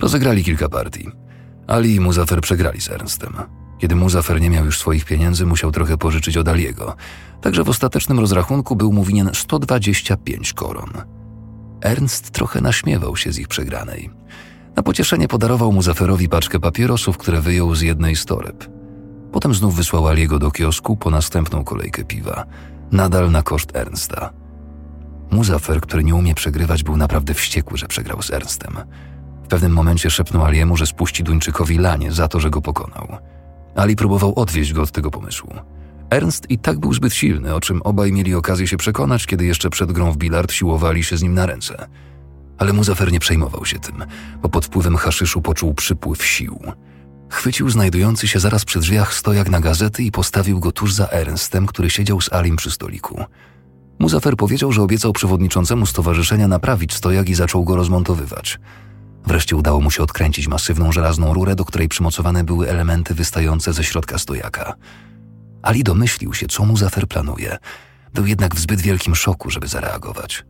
Rozegrali 0.00 0.44
kilka 0.44 0.68
partii. 0.68 1.08
Ali 1.66 1.94
i 1.94 2.00
Muzafer 2.00 2.40
przegrali 2.40 2.80
z 2.80 2.90
Ernstem. 2.90 3.32
Kiedy 3.78 3.94
Muzafer 3.94 4.40
nie 4.40 4.50
miał 4.50 4.64
już 4.64 4.78
swoich 4.78 5.04
pieniędzy, 5.04 5.46
musiał 5.46 5.72
trochę 5.72 5.96
pożyczyć 5.96 6.36
od 6.36 6.48
Aliego, 6.48 6.96
także 7.40 7.64
w 7.64 7.68
ostatecznym 7.68 8.20
rozrachunku 8.20 8.76
był 8.76 8.92
mu 8.92 9.04
winien 9.04 9.30
125 9.34 10.52
koron. 10.52 10.90
Ernst 11.80 12.30
trochę 12.30 12.60
naśmiewał 12.60 13.16
się 13.16 13.32
z 13.32 13.38
ich 13.38 13.48
przegranej. 13.48 14.10
Na 14.76 14.82
pocieszenie 14.82 15.28
podarował 15.28 15.72
Muzaferowi 15.72 16.28
paczkę 16.28 16.60
papierosów, 16.60 17.18
które 17.18 17.40
wyjął 17.40 17.74
z 17.74 17.80
jednej 17.80 18.16
z 18.16 18.24
toreb. 18.24 18.68
Potem 19.32 19.54
znów 19.54 19.76
wysłał 19.76 20.08
Aliego 20.08 20.38
do 20.38 20.50
kiosku 20.50 20.96
po 20.96 21.10
następną 21.10 21.64
kolejkę 21.64 22.04
piwa, 22.04 22.44
nadal 22.92 23.30
na 23.30 23.42
koszt 23.42 23.76
Ernsta. 23.76 24.32
Muzafer, 25.30 25.80
który 25.80 26.04
nie 26.04 26.14
umie 26.14 26.34
przegrywać, 26.34 26.82
był 26.82 26.96
naprawdę 26.96 27.34
wściekły, 27.34 27.78
że 27.78 27.86
przegrał 27.86 28.22
z 28.22 28.30
Ernstem. 28.30 28.76
W 29.44 29.48
pewnym 29.48 29.72
momencie 29.72 30.10
szepnął 30.10 30.44
Aliemu, 30.44 30.76
że 30.76 30.86
spuści 30.86 31.24
Duńczykowi 31.24 31.78
lanie 31.78 32.12
za 32.12 32.28
to, 32.28 32.40
że 32.40 32.50
go 32.50 32.62
pokonał. 32.62 33.08
Ali 33.74 33.96
próbował 33.96 34.38
odwieźć 34.38 34.72
go 34.72 34.82
od 34.82 34.90
tego 34.90 35.10
pomysłu. 35.10 35.54
Ernst 36.10 36.50
i 36.50 36.58
tak 36.58 36.78
był 36.78 36.94
zbyt 36.94 37.14
silny, 37.14 37.54
o 37.54 37.60
czym 37.60 37.82
obaj 37.82 38.12
mieli 38.12 38.34
okazję 38.34 38.66
się 38.66 38.76
przekonać, 38.76 39.26
kiedy 39.26 39.44
jeszcze 39.44 39.70
przed 39.70 39.92
grą 39.92 40.12
w 40.12 40.16
bilard 40.16 40.52
siłowali 40.52 41.04
się 41.04 41.16
z 41.16 41.22
nim 41.22 41.34
na 41.34 41.46
ręce. 41.46 41.88
Ale 42.58 42.72
Muzafer 42.72 43.12
nie 43.12 43.20
przejmował 43.20 43.64
się 43.64 43.78
tym, 43.78 44.04
bo 44.42 44.48
pod 44.48 44.66
wpływem 44.66 44.96
haszyszu 44.96 45.42
poczuł 45.42 45.74
przypływ 45.74 46.24
sił. 46.24 46.58
Chwycił 47.30 47.70
znajdujący 47.70 48.28
się 48.28 48.40
zaraz 48.40 48.64
przy 48.64 48.80
drzwiach 48.80 49.14
stojak 49.14 49.50
na 49.50 49.60
gazety 49.60 50.02
i 50.02 50.10
postawił 50.10 50.60
go 50.60 50.72
tuż 50.72 50.92
za 50.92 51.08
Ernstem, 51.10 51.66
który 51.66 51.90
siedział 51.90 52.20
z 52.20 52.32
Alim 52.32 52.56
przy 52.56 52.70
stoliku. 52.70 53.24
Muzafer 53.98 54.36
powiedział, 54.36 54.72
że 54.72 54.82
obiecał 54.82 55.12
przewodniczącemu 55.12 55.86
stowarzyszenia 55.86 56.48
naprawić 56.48 56.94
stojak 56.94 57.28
i 57.28 57.34
zaczął 57.34 57.64
go 57.64 57.76
rozmontowywać– 57.76 58.58
Wreszcie 59.26 59.56
udało 59.56 59.80
mu 59.80 59.90
się 59.90 60.02
odkręcić 60.02 60.48
masywną 60.48 60.92
żelazną 60.92 61.34
rurę, 61.34 61.54
do 61.54 61.64
której 61.64 61.88
przymocowane 61.88 62.44
były 62.44 62.70
elementy 62.70 63.14
wystające 63.14 63.72
ze 63.72 63.84
środka 63.84 64.18
stojaka. 64.18 64.74
Ali 65.62 65.84
domyślił 65.84 66.34
się, 66.34 66.46
co 66.46 66.64
Muzafer 66.64 67.08
planuje. 67.08 67.58
Był 68.14 68.26
jednak 68.26 68.54
w 68.54 68.58
zbyt 68.58 68.80
wielkim 68.80 69.14
szoku, 69.14 69.50
żeby 69.50 69.68
zareagować. 69.68 70.44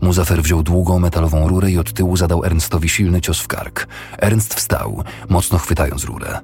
Muzafer 0.00 0.42
wziął 0.42 0.62
długą 0.62 0.98
metalową 0.98 1.48
rurę 1.48 1.70
i 1.70 1.78
od 1.78 1.92
tyłu 1.92 2.16
zadał 2.16 2.44
Ernstowi 2.44 2.88
silny 2.88 3.20
cios 3.20 3.40
w 3.40 3.48
kark. 3.48 3.86
Ernst 4.18 4.54
wstał, 4.54 5.04
mocno 5.28 5.58
chwytając 5.58 6.04
rurę. 6.04 6.40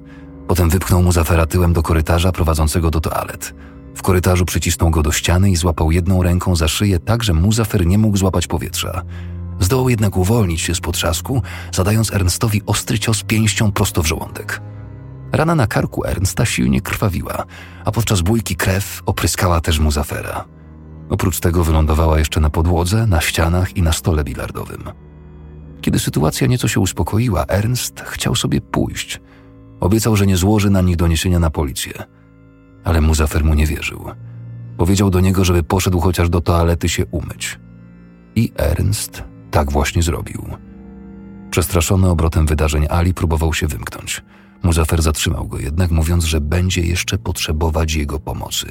Potem 0.47 0.69
wypchnął 0.69 1.03
Muzafera 1.03 1.45
tyłem 1.45 1.73
do 1.73 1.83
korytarza 1.83 2.31
prowadzącego 2.31 2.91
do 2.91 2.99
toalet. 2.99 3.53
W 3.95 4.01
korytarzu 4.01 4.45
przycisnął 4.45 4.89
go 4.89 5.03
do 5.03 5.11
ściany 5.11 5.51
i 5.51 5.55
złapał 5.55 5.91
jedną 5.91 6.23
ręką 6.23 6.55
za 6.55 6.67
szyję 6.67 6.99
tak, 6.99 7.23
że 7.23 7.33
Muzafer 7.33 7.85
nie 7.85 7.97
mógł 7.97 8.17
złapać 8.17 8.47
powietrza. 8.47 9.01
Zdołał 9.59 9.89
jednak 9.89 10.17
uwolnić 10.17 10.61
się 10.61 10.75
z 10.75 10.79
potrzasku, 10.79 11.41
zadając 11.73 12.13
Ernstowi 12.13 12.61
ostry 12.65 12.99
cios 12.99 13.23
pięścią 13.23 13.71
prosto 13.71 14.03
w 14.03 14.07
żołądek. 14.07 14.61
Rana 15.31 15.55
na 15.55 15.67
karku 15.67 16.05
Ernsta 16.05 16.45
silnie 16.45 16.81
krwawiła, 16.81 17.43
a 17.85 17.91
podczas 17.91 18.21
bójki 18.21 18.55
krew 18.55 19.01
opryskała 19.05 19.61
też 19.61 19.79
mu 19.79 19.91
zafera. 19.91 20.45
Oprócz 21.09 21.39
tego 21.39 21.63
wylądowała 21.63 22.19
jeszcze 22.19 22.39
na 22.39 22.49
podłodze, 22.49 23.07
na 23.07 23.21
ścianach 23.21 23.77
i 23.77 23.81
na 23.81 23.93
stole 23.93 24.23
bilardowym. 24.23 24.83
Kiedy 25.81 25.99
sytuacja 25.99 26.47
nieco 26.47 26.67
się 26.67 26.79
uspokoiła, 26.79 27.45
Ernst 27.47 28.01
chciał 28.01 28.35
sobie 28.35 28.61
pójść. 28.61 29.21
Obiecał, 29.79 30.15
że 30.15 30.27
nie 30.27 30.37
złoży 30.37 30.69
na 30.69 30.81
nich 30.81 30.95
doniesienia 30.95 31.39
na 31.39 31.49
policję. 31.49 31.93
Ale 32.83 33.01
Muzafer 33.01 33.45
mu 33.45 33.53
nie 33.53 33.67
wierzył. 33.67 34.05
Powiedział 34.77 35.09
do 35.09 35.19
niego, 35.19 35.45
żeby 35.45 35.63
poszedł 35.63 35.99
chociaż 35.99 36.29
do 36.29 36.41
toalety 36.41 36.89
się 36.89 37.05
umyć. 37.05 37.59
I 38.35 38.51
Ernst 38.57 39.23
tak 39.51 39.71
właśnie 39.71 40.01
zrobił. 40.01 40.45
Przestraszony 41.51 42.09
obrotem 42.09 42.47
wydarzeń 42.47 42.87
Ali 42.89 43.13
próbował 43.13 43.53
się 43.53 43.67
wymknąć. 43.67 44.21
Muzafer 44.63 45.01
zatrzymał 45.01 45.47
go 45.47 45.59
jednak, 45.59 45.91
mówiąc, 45.91 46.23
że 46.23 46.41
będzie 46.41 46.81
jeszcze 46.81 47.17
potrzebować 47.17 47.93
jego 47.93 48.19
pomocy. 48.19 48.67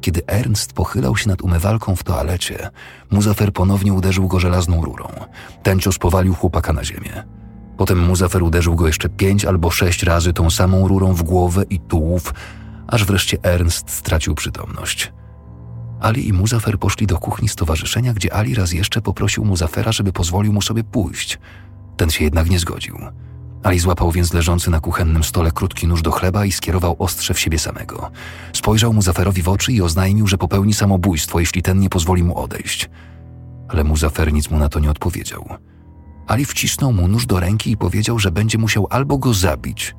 Kiedy 0.00 0.26
Ernst 0.26 0.72
pochylał 0.72 1.16
się 1.16 1.28
nad 1.28 1.42
umywalką 1.42 1.96
w 1.96 2.02
toalecie, 2.02 2.70
Muzafer 3.10 3.52
ponownie 3.52 3.92
uderzył 3.92 4.28
go 4.28 4.40
żelazną 4.40 4.84
rurą. 4.84 5.08
Ten 5.62 5.80
cios 5.80 5.98
powalił 5.98 6.34
chłopaka 6.34 6.72
na 6.72 6.84
ziemię. 6.84 7.22
Potem 7.76 7.98
Muzafer 7.98 8.42
uderzył 8.42 8.76
go 8.76 8.86
jeszcze 8.86 9.08
pięć 9.08 9.44
albo 9.44 9.70
sześć 9.70 10.02
razy 10.02 10.32
tą 10.32 10.50
samą 10.50 10.88
rurą 10.88 11.14
w 11.14 11.22
głowę 11.22 11.64
i 11.70 11.80
tułów, 11.80 12.34
aż 12.90 13.04
wreszcie 13.04 13.38
Ernst 13.42 13.90
stracił 13.90 14.34
przytomność. 14.34 15.12
Ali 16.00 16.28
i 16.28 16.32
Muzafer 16.32 16.78
poszli 16.78 17.06
do 17.06 17.18
kuchni 17.18 17.48
stowarzyszenia, 17.48 18.14
gdzie 18.14 18.34
Ali 18.34 18.54
raz 18.54 18.72
jeszcze 18.72 19.02
poprosił 19.02 19.44
Muzafera, 19.44 19.92
żeby 19.92 20.12
pozwolił 20.12 20.52
mu 20.52 20.62
sobie 20.62 20.84
pójść. 20.84 21.38
Ten 21.96 22.10
się 22.10 22.24
jednak 22.24 22.50
nie 22.50 22.58
zgodził. 22.58 22.98
Ali 23.62 23.78
złapał 23.78 24.12
więc 24.12 24.32
leżący 24.32 24.70
na 24.70 24.80
kuchennym 24.80 25.24
stole 25.24 25.50
krótki 25.50 25.86
nóż 25.86 26.02
do 26.02 26.10
chleba 26.10 26.44
i 26.44 26.52
skierował 26.52 26.96
ostrze 26.98 27.34
w 27.34 27.40
siebie 27.40 27.58
samego. 27.58 28.10
Spojrzał 28.52 28.92
Muzaferowi 28.92 29.42
w 29.42 29.48
oczy 29.48 29.72
i 29.72 29.82
oznajmił, 29.82 30.26
że 30.26 30.38
popełni 30.38 30.74
samobójstwo, 30.74 31.40
jeśli 31.40 31.62
ten 31.62 31.80
nie 31.80 31.88
pozwoli 31.88 32.22
mu 32.22 32.38
odejść. 32.38 32.90
Ale 33.68 33.84
Muzafer 33.84 34.32
nic 34.32 34.50
mu 34.50 34.58
na 34.58 34.68
to 34.68 34.80
nie 34.80 34.90
odpowiedział. 34.90 35.48
Ali 36.26 36.44
wcisnął 36.44 36.92
mu 36.92 37.08
nóż 37.08 37.26
do 37.26 37.40
ręki 37.40 37.70
i 37.70 37.76
powiedział, 37.76 38.18
że 38.18 38.30
będzie 38.30 38.58
musiał 38.58 38.86
albo 38.90 39.18
go 39.18 39.34
zabić, 39.34 39.94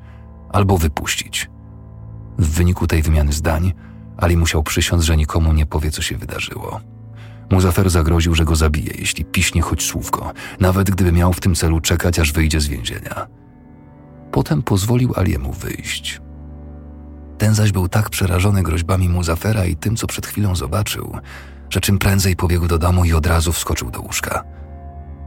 albo 0.52 0.78
wypuścić. 0.78 1.50
W 2.38 2.48
wyniku 2.48 2.86
tej 2.86 3.02
wymiany 3.02 3.32
zdań 3.32 3.72
Ali 4.16 4.36
musiał 4.36 4.62
przysiąc, 4.62 5.04
że 5.04 5.16
nikomu 5.16 5.52
nie 5.52 5.66
powie, 5.66 5.90
co 5.90 6.02
się 6.02 6.16
wydarzyło. 6.16 6.80
Muzafer 7.50 7.90
zagroził, 7.90 8.34
że 8.34 8.44
go 8.44 8.56
zabije, 8.56 8.92
jeśli 8.98 9.24
piśnie 9.24 9.62
choć 9.62 9.82
słówko, 9.82 10.32
nawet 10.60 10.90
gdyby 10.90 11.12
miał 11.12 11.32
w 11.32 11.40
tym 11.40 11.54
celu 11.54 11.80
czekać, 11.80 12.18
aż 12.18 12.32
wyjdzie 12.32 12.60
z 12.60 12.66
więzienia. 12.66 13.26
Potem 14.32 14.62
pozwolił 14.62 15.12
Aliemu 15.16 15.52
wyjść. 15.52 16.20
Ten 17.38 17.54
zaś 17.54 17.72
był 17.72 17.88
tak 17.88 18.10
przerażony 18.10 18.62
groźbami 18.62 19.08
Muzafera 19.08 19.64
i 19.64 19.76
tym, 19.76 19.96
co 19.96 20.06
przed 20.06 20.26
chwilą 20.26 20.56
zobaczył, 20.56 21.16
że 21.70 21.80
czym 21.80 21.98
prędzej 21.98 22.36
pobiegł 22.36 22.66
do 22.66 22.78
domu 22.78 23.04
i 23.04 23.12
od 23.12 23.26
razu 23.26 23.52
wskoczył 23.52 23.90
do 23.90 24.00
łóżka. 24.00 24.44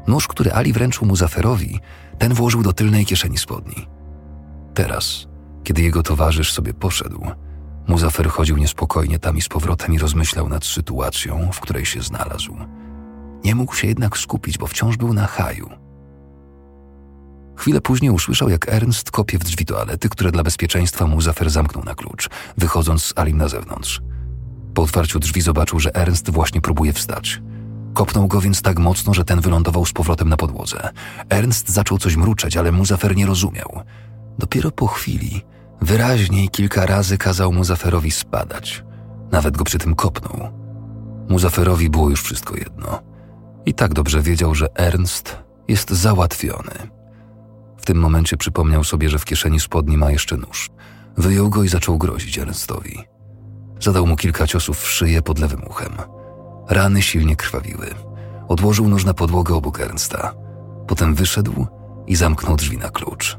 Nóż, 0.08 0.28
który 0.28 0.52
Ali 0.52 0.74
wręczył 0.74 1.08
Muzaferowi, 1.08 1.80
ten 2.18 2.34
włożył 2.34 2.64
do 2.64 2.74
tylnej 2.74 3.06
kieszeni 3.06 3.38
spodni. 3.38 3.88
Teraz, 4.74 5.28
kiedy 5.66 5.82
jego 5.82 6.04
towarzysz 6.04 6.54
sobie 6.54 6.74
poszedł, 6.74 7.26
Muzafer 7.88 8.30
chodził 8.30 8.58
niespokojnie 8.58 9.20
tam 9.20 9.38
i 9.38 9.42
z 9.42 9.50
powrotem 9.50 9.94
i 9.94 10.00
rozmyślał 10.00 10.50
nad 10.50 10.66
sytuacją, 10.66 11.50
w 11.54 11.60
której 11.60 11.86
się 11.86 12.02
znalazł. 12.02 12.58
Nie 13.44 13.56
mógł 13.56 13.76
się 13.76 13.88
jednak 13.88 14.18
skupić, 14.18 14.58
bo 14.58 14.68
wciąż 14.68 14.98
był 14.98 15.14
na 15.14 15.28
haju. 15.28 15.70
Chwilę 17.56 17.82
później 17.82 18.12
usłyszał, 18.12 18.50
jak 18.50 18.70
Ernst 18.70 19.12
kopie 19.12 19.38
w 19.38 19.44
drzwi 19.44 19.66
toalety, 19.66 20.10
które 20.10 20.32
dla 20.32 20.44
bezpieczeństwa 20.44 21.08
Muzafer 21.08 21.50
zamknął 21.50 21.84
na 21.84 21.96
klucz, 21.96 22.30
wychodząc 22.58 23.06
z 23.06 23.14
Alim 23.16 23.38
na 23.38 23.48
zewnątrz. 23.48 24.02
Po 24.74 24.82
otwarciu 24.82 25.20
drzwi 25.20 25.42
zobaczył, 25.42 25.80
że 25.80 25.96
Ernst 25.96 26.30
właśnie 26.30 26.62
próbuje 26.62 26.94
wstać. 26.94 27.42
Kopnął 27.94 28.28
go 28.28 28.42
więc 28.42 28.62
tak 28.62 28.80
mocno, 28.80 29.14
że 29.14 29.26
ten 29.26 29.42
wylądował 29.42 29.86
z 29.86 29.94
powrotem 29.94 30.30
na 30.30 30.38
podłodze. 30.38 30.90
Ernst 31.30 31.70
zaczął 31.70 31.98
coś 31.98 32.16
mruczeć, 32.16 32.58
ale 32.58 32.72
Muzafer 32.72 33.16
nie 33.16 33.26
rozumiał. 33.26 33.82
Dopiero 34.40 34.72
po 34.72 34.88
chwili 34.88 35.42
Wyraźniej 35.82 36.50
kilka 36.50 36.86
razy 36.86 37.18
kazał 37.18 37.54
Muzaferowi 37.54 38.12
spadać. 38.12 38.84
Nawet 39.32 39.58
go 39.58 39.64
przy 39.64 39.78
tym 39.78 39.96
kopnął. 39.96 40.50
Muzaferowi 41.30 41.90
było 41.90 42.10
już 42.10 42.24
wszystko 42.24 42.56
jedno. 42.56 43.00
I 43.66 43.74
tak 43.74 43.94
dobrze 43.94 44.22
wiedział, 44.22 44.56
że 44.56 44.68
Ernst 44.76 45.38
jest 45.68 45.90
załatwiony. 45.90 46.72
W 47.78 47.86
tym 47.86 47.98
momencie 47.98 48.38
przypomniał 48.38 48.84
sobie, 48.84 49.10
że 49.10 49.20
w 49.20 49.26
kieszeni 49.26 49.60
spodni 49.60 49.98
ma 49.98 50.12
jeszcze 50.12 50.38
nóż. 50.38 50.70
Wyjął 51.18 51.50
go 51.50 51.64
i 51.64 51.68
zaczął 51.68 51.98
grozić 51.98 52.40
Ernstowi. 52.40 53.04
Zadał 53.80 54.08
mu 54.08 54.16
kilka 54.16 54.48
ciosów 54.48 54.80
w 54.80 54.90
szyję 54.90 55.22
pod 55.22 55.40
lewym 55.40 55.64
uchem. 55.68 55.92
Rany 56.70 57.02
silnie 57.02 57.36
krwawiły. 57.36 57.88
Odłożył 58.48 58.88
nóż 58.88 59.06
na 59.06 59.14
podłogę 59.14 59.56
obok 59.56 59.80
Ernsta. 59.80 60.34
Potem 60.88 61.16
wyszedł 61.16 61.68
i 62.08 62.16
zamknął 62.16 62.56
drzwi 62.56 62.78
na 62.78 62.90
klucz. 62.90 63.38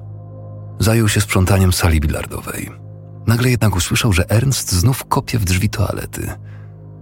Zajął 0.79 1.09
się 1.09 1.21
sprzątaniem 1.21 1.73
sali 1.73 2.01
bilardowej. 2.01 2.71
Nagle 3.27 3.51
jednak 3.51 3.77
usłyszał, 3.77 4.13
że 4.13 4.31
Ernst 4.31 4.73
znów 4.73 5.05
kopie 5.05 5.39
w 5.39 5.45
drzwi 5.45 5.69
toalety. 5.69 6.33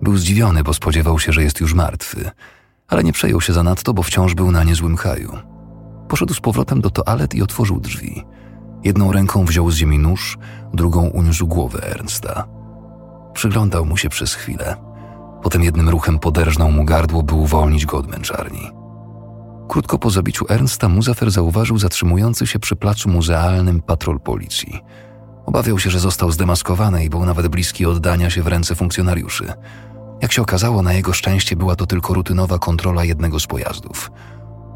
Był 0.02 0.16
zdziwiony, 0.16 0.62
bo 0.62 0.74
spodziewał 0.74 1.18
się, 1.18 1.32
że 1.32 1.42
jest 1.42 1.60
już 1.60 1.74
martwy, 1.74 2.30
ale 2.88 3.04
nie 3.04 3.12
przejął 3.12 3.40
się 3.40 3.52
zanadto, 3.52 3.94
bo 3.94 4.02
wciąż 4.02 4.34
był 4.34 4.50
na 4.50 4.64
niezłym 4.64 4.96
haju. 4.96 5.32
Poszedł 6.08 6.34
z 6.34 6.40
powrotem 6.40 6.80
do 6.80 6.90
toalet 6.90 7.34
i 7.34 7.42
otworzył 7.42 7.80
drzwi. 7.80 8.24
Jedną 8.84 9.12
ręką 9.12 9.44
wziął 9.44 9.70
z 9.70 9.76
ziemi 9.76 9.98
nóż, 9.98 10.38
drugą 10.74 11.06
uniósł 11.06 11.46
głowę 11.46 11.90
Ernsta. 11.90 12.44
Przyglądał 13.34 13.86
mu 13.86 13.96
się 13.96 14.08
przez 14.08 14.34
chwilę. 14.34 14.76
Potem 15.42 15.62
jednym 15.62 15.88
ruchem 15.88 16.18
poderżnął 16.18 16.70
mu 16.70 16.84
gardło, 16.84 17.22
by 17.22 17.34
uwolnić 17.34 17.86
go 17.86 17.98
od 17.98 18.08
męczarni. 18.08 18.83
Krótko 19.74 19.98
po 19.98 20.10
zabiciu 20.10 20.46
Ernsta 20.48 20.88
Muzafer 20.88 21.30
zauważył 21.30 21.78
zatrzymujący 21.78 22.46
się 22.46 22.58
przy 22.58 22.76
placu 22.76 23.08
muzealnym 23.08 23.82
patrol 23.82 24.20
policji. 24.20 24.80
Obawiał 25.46 25.78
się, 25.78 25.90
że 25.90 26.00
został 26.00 26.30
zdemaskowany 26.30 27.04
i 27.04 27.10
był 27.10 27.24
nawet 27.24 27.48
bliski 27.48 27.86
oddania 27.86 28.30
się 28.30 28.42
w 28.42 28.46
ręce 28.46 28.74
funkcjonariuszy. 28.74 29.52
Jak 30.22 30.32
się 30.32 30.42
okazało, 30.42 30.82
na 30.82 30.92
jego 30.92 31.12
szczęście 31.12 31.56
była 31.56 31.76
to 31.76 31.86
tylko 31.86 32.14
rutynowa 32.14 32.58
kontrola 32.58 33.04
jednego 33.04 33.40
z 33.40 33.46
pojazdów. 33.46 34.10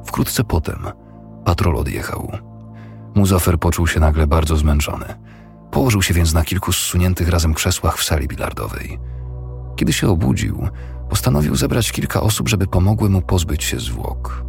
Wkrótce 0.06 0.44
potem 0.44 0.86
patrol 1.44 1.76
odjechał. 1.76 2.32
Muzafer 3.14 3.58
poczuł 3.58 3.86
się 3.86 4.00
nagle 4.00 4.26
bardzo 4.26 4.56
zmęczony. 4.56 5.06
Położył 5.70 6.02
się 6.02 6.14
więc 6.14 6.34
na 6.34 6.44
kilku 6.44 6.72
zsuniętych 6.72 7.28
razem 7.28 7.54
krzesłach 7.54 7.98
w 7.98 8.04
sali 8.04 8.28
bilardowej. 8.28 8.98
Kiedy 9.76 9.92
się 9.92 10.08
obudził, 10.08 10.68
postanowił 11.10 11.56
zebrać 11.56 11.92
kilka 11.92 12.20
osób, 12.20 12.48
żeby 12.48 12.66
pomogły 12.66 13.10
mu 13.10 13.22
pozbyć 13.22 13.64
się 13.64 13.80
zwłok. 13.80 14.47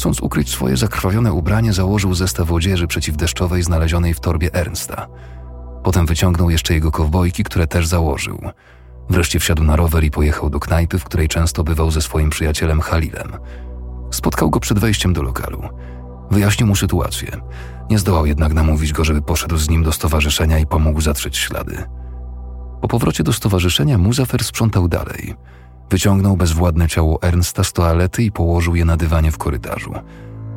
Chcąc 0.00 0.20
ukryć 0.20 0.50
swoje 0.50 0.76
zakrwawione 0.76 1.32
ubranie, 1.32 1.72
założył 1.72 2.14
zestaw 2.14 2.52
odzieży 2.52 2.86
przeciwdeszczowej 2.86 3.62
znalezionej 3.62 4.14
w 4.14 4.20
torbie 4.20 4.54
Ernsta. 4.54 5.06
Potem 5.84 6.06
wyciągnął 6.06 6.50
jeszcze 6.50 6.74
jego 6.74 6.90
kowbojki, 6.90 7.44
które 7.44 7.66
też 7.66 7.86
założył. 7.86 8.40
Wreszcie 9.10 9.38
wsiadł 9.38 9.64
na 9.64 9.76
rower 9.76 10.04
i 10.04 10.10
pojechał 10.10 10.50
do 10.50 10.60
knajpy, 10.60 10.98
w 10.98 11.04
której 11.04 11.28
często 11.28 11.64
bywał 11.64 11.90
ze 11.90 12.02
swoim 12.02 12.30
przyjacielem 12.30 12.80
Halilem. 12.80 13.32
Spotkał 14.10 14.50
go 14.50 14.60
przed 14.60 14.78
wejściem 14.78 15.12
do 15.12 15.22
lokalu. 15.22 15.62
Wyjaśnił 16.30 16.66
mu 16.66 16.76
sytuację. 16.76 17.40
Nie 17.90 17.98
zdołał 17.98 18.26
jednak 18.26 18.52
namówić 18.52 18.92
go, 18.92 19.04
żeby 19.04 19.22
poszedł 19.22 19.56
z 19.56 19.70
nim 19.70 19.82
do 19.82 19.92
stowarzyszenia 19.92 20.58
i 20.58 20.66
pomógł 20.66 21.00
zatrzeć 21.00 21.36
ślady. 21.36 21.84
Po 22.80 22.88
powrocie 22.88 23.24
do 23.24 23.32
stowarzyszenia 23.32 23.98
Muzafer 23.98 24.44
sprzątał 24.44 24.88
dalej. 24.88 25.34
Wyciągnął 25.90 26.36
bezwładne 26.36 26.88
ciało 26.88 27.22
Ernsta 27.22 27.64
z 27.64 27.72
toalety 27.72 28.22
i 28.22 28.32
położył 28.32 28.76
je 28.76 28.84
na 28.84 28.96
dywanie 28.96 29.32
w 29.32 29.38
korytarzu. 29.38 29.94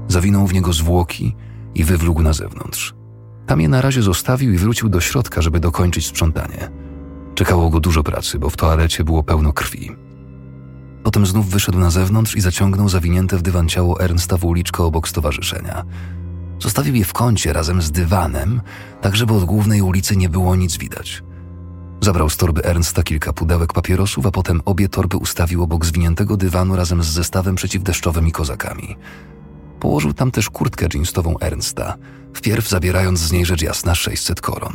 Zawinął 0.07 0.47
w 0.47 0.53
niego 0.53 0.73
zwłoki 0.73 1.35
i 1.75 1.83
wywlógł 1.83 2.21
na 2.21 2.33
zewnątrz. 2.33 2.95
Tam 3.47 3.61
je 3.61 3.69
na 3.69 3.81
razie 3.81 4.01
zostawił 4.01 4.53
i 4.53 4.57
wrócił 4.57 4.89
do 4.89 5.01
środka, 5.01 5.41
żeby 5.41 5.59
dokończyć 5.59 6.07
sprzątanie. 6.07 6.69
Czekało 7.35 7.69
go 7.69 7.79
dużo 7.79 8.03
pracy, 8.03 8.39
bo 8.39 8.49
w 8.49 8.57
toalecie 8.57 9.03
było 9.03 9.23
pełno 9.23 9.53
krwi. 9.53 9.91
Potem 11.03 11.25
znów 11.25 11.49
wyszedł 11.49 11.79
na 11.79 11.89
zewnątrz 11.89 12.35
i 12.35 12.41
zaciągnął 12.41 12.89
zawinięte 12.89 13.37
w 13.37 13.41
dywan 13.41 13.67
ciało 13.67 14.01
Ernsta 14.01 14.37
w 14.37 14.45
uliczkę 14.45 14.83
obok 14.83 15.07
stowarzyszenia. 15.07 15.85
Zostawił 16.59 16.95
je 16.95 17.05
w 17.05 17.13
kącie 17.13 17.53
razem 17.53 17.81
z 17.81 17.91
dywanem, 17.91 18.61
tak 19.01 19.15
żeby 19.15 19.33
od 19.33 19.43
głównej 19.43 19.81
ulicy 19.81 20.15
nie 20.15 20.29
było 20.29 20.55
nic 20.55 20.77
widać. 20.77 21.23
Zabrał 22.03 22.29
z 22.29 22.37
torby 22.37 22.63
Ernsta 22.63 23.03
kilka 23.03 23.33
pudełek 23.33 23.73
papierosów, 23.73 24.25
a 24.25 24.31
potem 24.31 24.61
obie 24.65 24.89
torby 24.89 25.17
ustawił 25.17 25.63
obok 25.63 25.85
zwiniętego 25.85 26.37
dywanu 26.37 26.75
razem 26.75 27.03
z 27.03 27.07
zestawem 27.07 27.55
przeciwdeszczowym 27.55 28.27
i 28.27 28.31
kozakami. 28.31 28.95
Położył 29.79 30.13
tam 30.13 30.31
też 30.31 30.49
kurtkę 30.49 30.87
jeansową 30.93 31.39
Ernsta, 31.39 31.97
wpierw 32.33 32.69
zabierając 32.69 33.19
z 33.19 33.31
niej 33.31 33.45
rzecz 33.45 33.61
jasna 33.61 33.95
600 33.95 34.41
koron. 34.41 34.73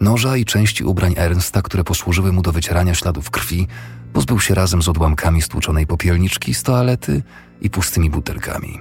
Noża 0.00 0.36
i 0.36 0.44
części 0.44 0.84
ubrań 0.84 1.14
Ernsta, 1.16 1.62
które 1.62 1.84
posłużyły 1.84 2.32
mu 2.32 2.42
do 2.42 2.52
wycierania 2.52 2.94
śladów 2.94 3.30
krwi, 3.30 3.66
pozbył 4.12 4.40
się 4.40 4.54
razem 4.54 4.82
z 4.82 4.88
odłamkami 4.88 5.42
stłuczonej 5.42 5.86
popielniczki 5.86 6.54
z 6.54 6.62
toalety 6.62 7.22
i 7.60 7.70
pustymi 7.70 8.10
butelkami. 8.10 8.80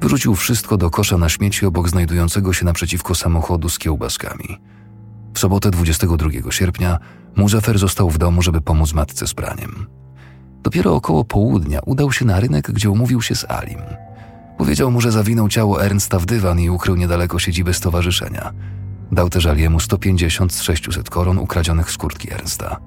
Wyrzucił 0.00 0.34
wszystko 0.34 0.76
do 0.76 0.90
kosza 0.90 1.18
na 1.18 1.28
śmieci 1.28 1.66
obok 1.66 1.88
znajdującego 1.88 2.52
się 2.52 2.64
naprzeciwko 2.64 3.14
samochodu 3.14 3.68
z 3.68 3.78
kiełbaskami. 3.78 4.73
W 5.34 5.38
sobotę 5.38 5.70
22 5.70 6.50
sierpnia 6.50 6.98
Muzafer 7.36 7.78
został 7.78 8.10
w 8.10 8.18
domu, 8.18 8.42
żeby 8.42 8.60
pomóc 8.60 8.94
matce 8.94 9.26
z 9.26 9.34
praniem. 9.34 9.86
Dopiero 10.62 10.94
około 10.94 11.24
południa 11.24 11.80
udał 11.86 12.12
się 12.12 12.24
na 12.24 12.40
rynek, 12.40 12.70
gdzie 12.72 12.90
umówił 12.90 13.22
się 13.22 13.34
z 13.34 13.50
Alim. 13.50 13.80
Powiedział 14.58 14.90
mu, 14.90 15.00
że 15.00 15.12
zawinął 15.12 15.48
ciało 15.48 15.84
Ernsta 15.84 16.18
w 16.18 16.26
dywan 16.26 16.60
i 16.60 16.70
ukrył 16.70 16.96
niedaleko 16.96 17.38
siedziby 17.38 17.74
stowarzyszenia. 17.74 18.52
Dał 19.12 19.30
też 19.30 19.46
Aliemu 19.46 19.80
150 19.80 20.52
z 20.52 20.62
600 20.62 21.10
koron 21.10 21.38
ukradzionych 21.38 21.90
z 21.90 21.96
kurtki 21.96 22.32
Ernsta. 22.32 22.80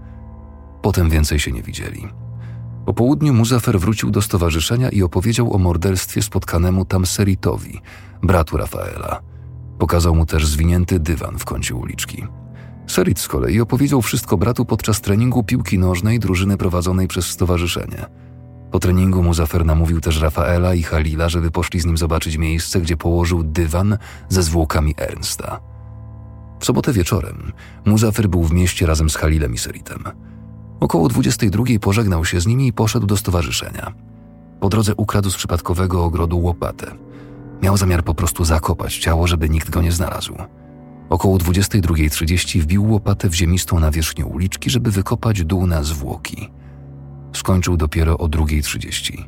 Potem 0.82 1.10
więcej 1.10 1.40
się 1.40 1.52
nie 1.52 1.64
widzieli. 1.64 2.08
Po 2.86 2.94
południu 2.94 3.34
Muzafer 3.34 3.80
wrócił 3.80 4.12
do 4.12 4.22
stowarzyszenia 4.22 4.90
i 4.90 5.04
opowiedział 5.04 5.54
o 5.54 5.58
morderstwie 5.58 6.22
spotkanemu 6.22 6.86
tam 6.86 7.06
Seritowi, 7.06 7.82
bratu 8.24 8.58
Rafaela. 8.58 9.22
Pokazał 9.78 10.16
mu 10.16 10.26
też 10.26 10.48
zwinięty 10.48 11.00
dywan 11.00 11.38
w 11.38 11.46
kącie 11.46 11.76
uliczki. 11.76 12.28
Serit 12.88 13.20
z 13.20 13.28
kolei 13.28 13.62
opowiedział 13.62 14.02
wszystko 14.02 14.38
bratu 14.38 14.66
podczas 14.66 15.02
treningu 15.02 15.44
piłki 15.44 15.80
nożnej 15.80 16.20
drużyny 16.20 16.58
prowadzonej 16.58 17.08
przez 17.08 17.26
stowarzyszenie. 17.26 18.06
Po 18.72 18.80
treningu 18.80 19.24
Muzafer 19.24 19.66
namówił 19.66 20.02
też 20.02 20.22
Rafaela 20.22 20.74
i 20.74 20.84
Halila, 20.84 21.30
żeby 21.30 21.52
poszli 21.52 21.80
z 21.80 21.86
nim 21.86 21.98
zobaczyć 21.98 22.38
miejsce, 22.38 22.82
gdzie 22.82 22.98
położył 22.98 23.44
dywan 23.44 23.98
ze 24.30 24.44
zwłokami 24.44 24.94
Ernsta. 24.98 25.60
W 26.60 26.66
sobotę 26.66 26.94
wieczorem 26.94 27.52
Muzafer 27.86 28.30
był 28.30 28.44
w 28.44 28.54
mieście 28.54 28.86
razem 28.86 29.10
z 29.10 29.16
Halilem 29.16 29.54
i 29.54 29.58
Seritem. 29.58 30.04
Około 30.80 31.08
22 31.08 31.64
pożegnał 31.82 32.26
się 32.26 32.40
z 32.40 32.48
nimi 32.48 32.68
i 32.68 32.74
poszedł 32.74 33.08
do 33.08 33.18
stowarzyszenia. 33.18 33.94
Po 34.60 34.70
drodze 34.70 34.96
ukradł 34.96 35.30
z 35.30 35.36
przypadkowego 35.36 36.04
ogrodu 36.04 36.40
łopatę. 36.40 37.07
Miał 37.62 37.78
zamiar 37.78 38.04
po 38.04 38.14
prostu 38.14 38.46
zakopać 38.46 38.98
ciało, 38.98 39.28
żeby 39.28 39.50
nikt 39.50 39.70
go 39.70 39.82
nie 39.82 39.92
znalazł. 39.92 40.36
Około 41.10 41.38
22.30 41.38 42.62
wbił 42.62 42.92
łopatę 42.92 43.30
w 43.30 43.34
ziemistą 43.34 43.80
nawierzchnię 43.80 44.26
uliczki, 44.26 44.70
żeby 44.70 44.92
wykopać 44.92 45.44
dół 45.44 45.68
na 45.68 45.84
zwłoki. 45.84 46.50
Skończył 47.34 47.78
dopiero 47.78 48.18
o 48.18 48.28
2.30. 48.28 49.24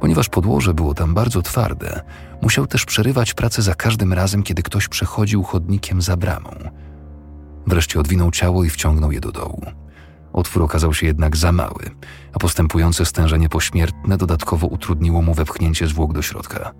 Ponieważ 0.00 0.28
podłoże 0.28 0.74
było 0.74 0.94
tam 0.94 1.14
bardzo 1.14 1.42
twarde, 1.42 2.02
musiał 2.42 2.66
też 2.66 2.84
przerywać 2.84 3.34
pracę 3.34 3.62
za 3.62 3.74
każdym 3.74 4.12
razem, 4.12 4.42
kiedy 4.42 4.62
ktoś 4.62 4.88
przechodził 4.88 5.42
chodnikiem 5.42 6.02
za 6.02 6.16
bramą. 6.16 6.50
Wreszcie 7.66 8.00
odwinął 8.00 8.30
ciało 8.30 8.64
i 8.64 8.70
wciągnął 8.70 9.12
je 9.12 9.20
do 9.20 9.32
dołu. 9.32 9.62
Otwór 10.32 10.62
okazał 10.62 10.94
się 10.94 11.06
jednak 11.06 11.36
za 11.36 11.52
mały, 11.52 11.90
a 12.32 12.38
postępujące 12.38 13.06
stężenie 13.06 13.48
pośmiertne 13.48 14.16
dodatkowo 14.16 14.66
utrudniło 14.66 15.22
mu 15.22 15.34
wepchnięcie 15.34 15.86
zwłok 15.86 16.12
do 16.12 16.22
środka. 16.22 16.72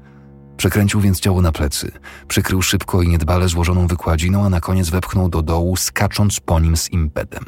Przekręcił 0.56 1.00
więc 1.00 1.20
ciało 1.20 1.42
na 1.42 1.52
plecy, 1.52 1.92
przykrył 2.28 2.62
szybko 2.62 3.02
i 3.02 3.08
niedbale 3.08 3.48
złożoną 3.48 3.86
wykładziną, 3.86 4.44
a 4.44 4.48
na 4.48 4.60
koniec 4.60 4.90
wepchnął 4.90 5.28
do 5.28 5.42
dołu, 5.42 5.76
skacząc 5.76 6.40
po 6.40 6.60
nim 6.60 6.76
z 6.76 6.92
impetem. 6.92 7.44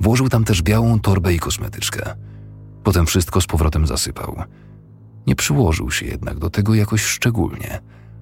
Włożył 0.00 0.28
tam 0.28 0.44
też 0.44 0.62
białą 0.62 1.00
torbę 1.00 1.34
i 1.34 1.38
kosmetyczkę. 1.38 2.16
Potem 2.84 3.06
wszystko 3.06 3.40
z 3.40 3.46
powrotem 3.46 3.86
zasypał. 3.86 4.42
Nie 5.26 5.36
przyłożył 5.36 5.90
się 5.90 6.06
jednak 6.06 6.38
do 6.38 6.50
tego 6.50 6.74
jakoś 6.74 7.02
szczególnie, 7.02 7.80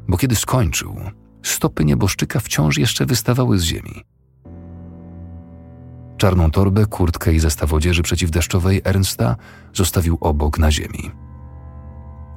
bo 0.09 0.17
kiedy 0.17 0.37
skończył, 0.37 0.97
stopy 1.43 1.85
nieboszczyka 1.85 2.41
wciąż 2.41 2.79
jeszcze 2.79 3.07
wystawały 3.07 3.59
z 3.59 3.63
ziemi. 3.63 4.05
Czarną 6.17 6.51
torbę, 6.51 6.87
kurtkę 6.87 7.33
i 7.33 7.41
zestaw 7.41 7.73
odzieży 7.73 8.03
przeciwdeszczowej 8.03 8.81
Ernsta 8.85 9.37
zostawił 9.75 10.19
obok 10.21 10.59
na 10.59 10.71
ziemi. 10.71 11.11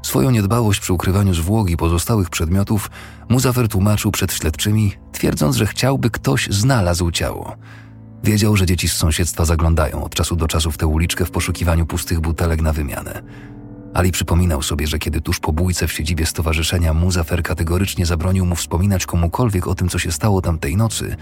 Swoją 0.08 0.32
niedbałość 0.32 0.80
przy 0.80 0.94
ukrywaniu 0.94 1.34
zwłok 1.34 1.70
i 1.70 1.78
pozostałych 1.78 2.30
przedmiotów 2.30 2.92
Muzafer 3.30 3.68
tłumaczył 3.68 4.12
przed 4.12 4.34
śledczymi, 4.34 4.94
twierdząc, 5.12 5.56
że 5.56 5.66
chciałby 5.66 6.10
ktoś 6.10 6.48
znalazł 6.50 7.12
ciało. 7.12 7.56
Wiedział, 8.24 8.58
że 8.58 8.66
dzieci 8.66 8.90
z 8.90 8.94
sąsiedztwa 8.94 9.46
zaglądają 9.46 10.04
od 10.04 10.16
czasu 10.16 10.36
do 10.36 10.48
czasu 10.48 10.72
w 10.72 10.78
tę 10.78 10.88
uliczkę 10.88 11.26
w 11.26 11.32
poszukiwaniu 11.32 11.86
pustych 11.86 12.20
butelek 12.20 12.62
na 12.62 12.74
wymianę. 12.74 13.24
Ali 13.94 14.12
przypominał 14.12 14.62
sobie, 14.62 14.88
że 14.88 15.00
kiedy 15.00 15.22
tuż 15.22 15.40
po 15.40 15.54
bójce 15.54 15.88
w 15.88 15.94
siedzibie 15.94 16.26
stowarzyszenia 16.26 16.94
Muzafer 16.94 17.44
kategorycznie 17.44 18.06
zabronił 18.06 18.46
mu 18.46 18.56
wspominać 18.56 19.06
komukolwiek 19.06 19.68
o 19.68 19.76
tym, 19.76 19.90
co 19.90 20.00
się 20.00 20.12
stało 20.12 20.42
tamtej 20.42 20.78
nocy, 20.78 21.16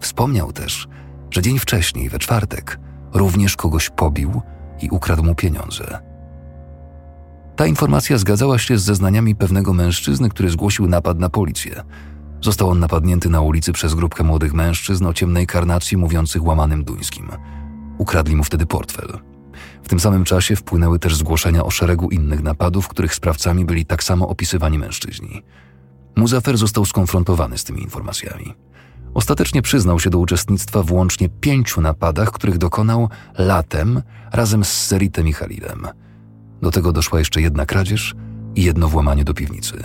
wspomniał 0.00 0.52
też, 0.52 0.88
że 1.30 1.42
dzień 1.42 1.58
wcześniej, 1.58 2.08
we 2.08 2.18
czwartek, 2.18 2.80
również 3.14 3.56
kogoś 3.56 3.90
pobił 3.90 4.42
i 4.80 4.90
ukradł 4.90 5.22
mu 5.24 5.34
pieniądze. 5.34 6.11
Ta 7.56 7.66
informacja 7.66 8.18
zgadzała 8.18 8.58
się 8.58 8.78
z 8.78 8.82
zeznaniami 8.82 9.34
pewnego 9.34 9.72
mężczyzny, 9.72 10.28
który 10.28 10.50
zgłosił 10.50 10.86
napad 10.86 11.18
na 11.18 11.28
policję. 11.28 11.82
Został 12.40 12.70
on 12.70 12.78
napadnięty 12.78 13.30
na 13.30 13.40
ulicy 13.40 13.72
przez 13.72 13.94
grupkę 13.94 14.24
młodych 14.24 14.54
mężczyzn 14.54 15.06
o 15.06 15.14
ciemnej 15.14 15.46
karnacji 15.46 15.96
mówiących 15.96 16.44
łamanym 16.44 16.84
duńskim. 16.84 17.28
Ukradli 17.98 18.36
mu 18.36 18.44
wtedy 18.44 18.66
portfel. 18.66 19.18
W 19.82 19.88
tym 19.88 20.00
samym 20.00 20.24
czasie 20.24 20.56
wpłynęły 20.56 20.98
też 20.98 21.16
zgłoszenia 21.16 21.64
o 21.64 21.70
szeregu 21.70 22.10
innych 22.10 22.42
napadów, 22.42 22.88
których 22.88 23.14
sprawcami 23.14 23.64
byli 23.64 23.86
tak 23.86 24.04
samo 24.04 24.28
opisywani 24.28 24.78
mężczyźni. 24.78 25.42
Muzafer 26.16 26.58
został 26.58 26.84
skonfrontowany 26.84 27.58
z 27.58 27.64
tymi 27.64 27.82
informacjami. 27.82 28.54
Ostatecznie 29.14 29.62
przyznał 29.62 30.00
się 30.00 30.10
do 30.10 30.18
uczestnictwa 30.18 30.82
w 30.82 30.92
łącznie 30.92 31.28
pięciu 31.28 31.80
napadach, 31.80 32.30
których 32.30 32.58
dokonał 32.58 33.08
latem 33.38 34.02
razem 34.32 34.64
z 34.64 34.72
Seritem 34.72 35.28
i. 35.28 35.88
Do 36.62 36.70
tego 36.70 36.92
doszła 36.92 37.18
jeszcze 37.18 37.40
jedna 37.40 37.66
kradzież 37.66 38.14
i 38.54 38.62
jedno 38.62 38.88
włamanie 38.88 39.24
do 39.24 39.34
piwnicy. 39.34 39.82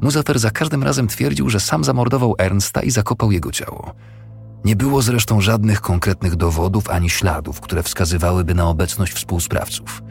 Muzafer 0.00 0.38
za 0.38 0.50
każdym 0.50 0.82
razem 0.82 1.08
twierdził, 1.08 1.50
że 1.50 1.60
sam 1.60 1.84
zamordował 1.84 2.34
Ernsta 2.38 2.82
i 2.82 2.90
zakopał 2.90 3.32
jego 3.32 3.52
ciało. 3.52 3.94
Nie 4.64 4.76
było 4.76 5.02
zresztą 5.02 5.40
żadnych 5.40 5.80
konkretnych 5.80 6.36
dowodów 6.36 6.90
ani 6.90 7.10
śladów, 7.10 7.60
które 7.60 7.82
wskazywałyby 7.82 8.54
na 8.54 8.68
obecność 8.68 9.12
współsprawców. 9.12 10.02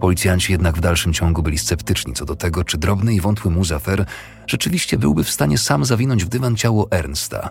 Policjanci 0.00 0.52
jednak 0.52 0.76
w 0.76 0.80
dalszym 0.80 1.12
ciągu 1.12 1.42
byli 1.42 1.58
sceptyczni 1.58 2.14
co 2.14 2.24
do 2.24 2.36
tego, 2.36 2.64
czy 2.64 2.78
drobny 2.78 3.14
i 3.14 3.20
wątły 3.20 3.50
Muzafer 3.50 4.06
rzeczywiście 4.46 4.98
byłby 4.98 5.24
w 5.24 5.30
stanie 5.30 5.58
sam 5.58 5.84
zawinąć 5.84 6.24
w 6.24 6.28
dywan 6.28 6.56
ciało 6.56 6.88
Ernsta, 6.90 7.48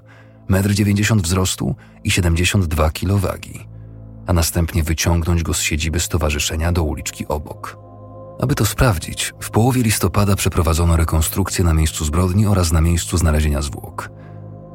1,90 0.50 1.12
m 1.12 1.22
wzrostu 1.22 1.76
i 2.04 2.12
72 2.12 2.90
kg 2.90 3.20
wagi, 3.20 3.68
a 4.32 4.34
następnie 4.34 4.84
wyciągnąć 4.84 5.44
go 5.44 5.54
z 5.54 5.62
siedziby 5.62 6.00
stowarzyszenia 6.00 6.72
do 6.72 6.84
uliczki 6.84 7.28
obok. 7.28 7.78
Aby 8.42 8.56
to 8.56 8.66
sprawdzić, 8.66 9.34
w 9.40 9.50
połowie 9.50 9.84
listopada 9.84 10.36
przeprowadzono 10.36 10.98
rekonstrukcję 10.98 11.66
na 11.66 11.74
miejscu 11.74 12.06
zbrodni 12.06 12.48
oraz 12.48 12.72
na 12.72 12.82
miejscu 12.82 13.18
znalezienia 13.18 13.62
zwłok. 13.62 14.10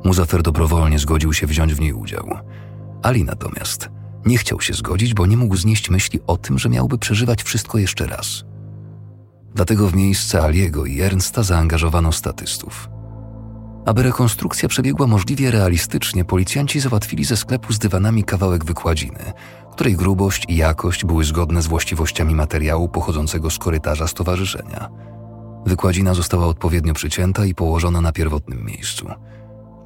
Muzafer 0.04 0.42
dobrowolnie 0.42 0.98
zgodził 0.98 1.32
się 1.32 1.46
wziąć 1.46 1.74
w 1.74 1.80
niej 1.80 1.92
udział. 1.92 2.38
Ali 3.02 3.24
natomiast 3.24 3.88
nie 4.26 4.38
chciał 4.38 4.60
się 4.60 4.74
zgodzić, 4.74 5.14
bo 5.14 5.26
nie 5.26 5.36
mógł 5.36 5.56
znieść 5.56 5.90
myśli 5.90 6.20
o 6.26 6.36
tym, 6.36 6.58
że 6.58 6.68
miałby 6.68 6.98
przeżywać 6.98 7.42
wszystko 7.42 7.78
jeszcze 7.78 8.06
raz. 8.06 8.44
Dlatego 9.54 9.88
w 9.88 9.94
miejsce 9.94 10.42
Aliego 10.42 10.86
i 10.86 11.00
Ernsta 11.00 11.42
zaangażowano 11.42 12.12
statystów. 12.12 12.88
Aby 13.86 14.02
rekonstrukcja 14.02 14.68
przebiegła 14.68 15.06
możliwie 15.06 15.50
realistycznie, 15.50 16.24
policjanci 16.24 16.80
załatwili 16.80 17.24
ze 17.24 17.36
sklepu 17.36 17.72
z 17.72 17.78
dywanami 17.78 18.24
kawałek 18.24 18.64
wykładziny, 18.64 19.32
której 19.72 19.96
grubość 19.96 20.44
i 20.48 20.56
jakość 20.56 21.04
były 21.04 21.24
zgodne 21.24 21.62
z 21.62 21.66
właściwościami 21.66 22.34
materiału 22.34 22.88
pochodzącego 22.88 23.50
z 23.50 23.58
korytarza 23.58 24.06
stowarzyszenia. 24.06 24.88
Wykładzina 25.66 26.14
została 26.14 26.46
odpowiednio 26.46 26.94
przycięta 26.94 27.44
i 27.44 27.54
położona 27.54 28.00
na 28.00 28.12
pierwotnym 28.12 28.64
miejscu. 28.64 29.06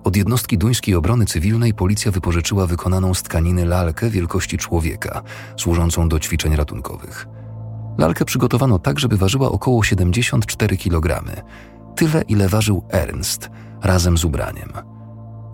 Od 0.05 0.17
jednostki 0.17 0.59
duńskiej 0.59 0.95
obrony 0.95 1.27
cywilnej 1.27 1.75
policja 1.75 2.11
wypożyczyła 2.11 2.67
wykonaną 2.67 3.15
z 3.15 3.23
tkaniny 3.23 3.65
lalkę 3.65 4.11
wielkości 4.11 4.59
człowieka, 4.59 5.23
służącą 5.57 6.09
do 6.09 6.21
ćwiczeń 6.21 6.57
ratunkowych. 6.57 7.27
Lalkę 7.99 8.25
przygotowano 8.25 8.79
tak, 8.79 8.99
żeby 8.99 9.17
ważyła 9.17 9.51
około 9.53 9.83
74 9.83 10.77
kg, 10.77 11.25
tyle 11.97 12.23
ile 12.23 12.49
ważył 12.49 12.85
Ernst, 12.89 13.51
razem 13.83 14.19
z 14.19 14.25
ubraniem. 14.25 14.73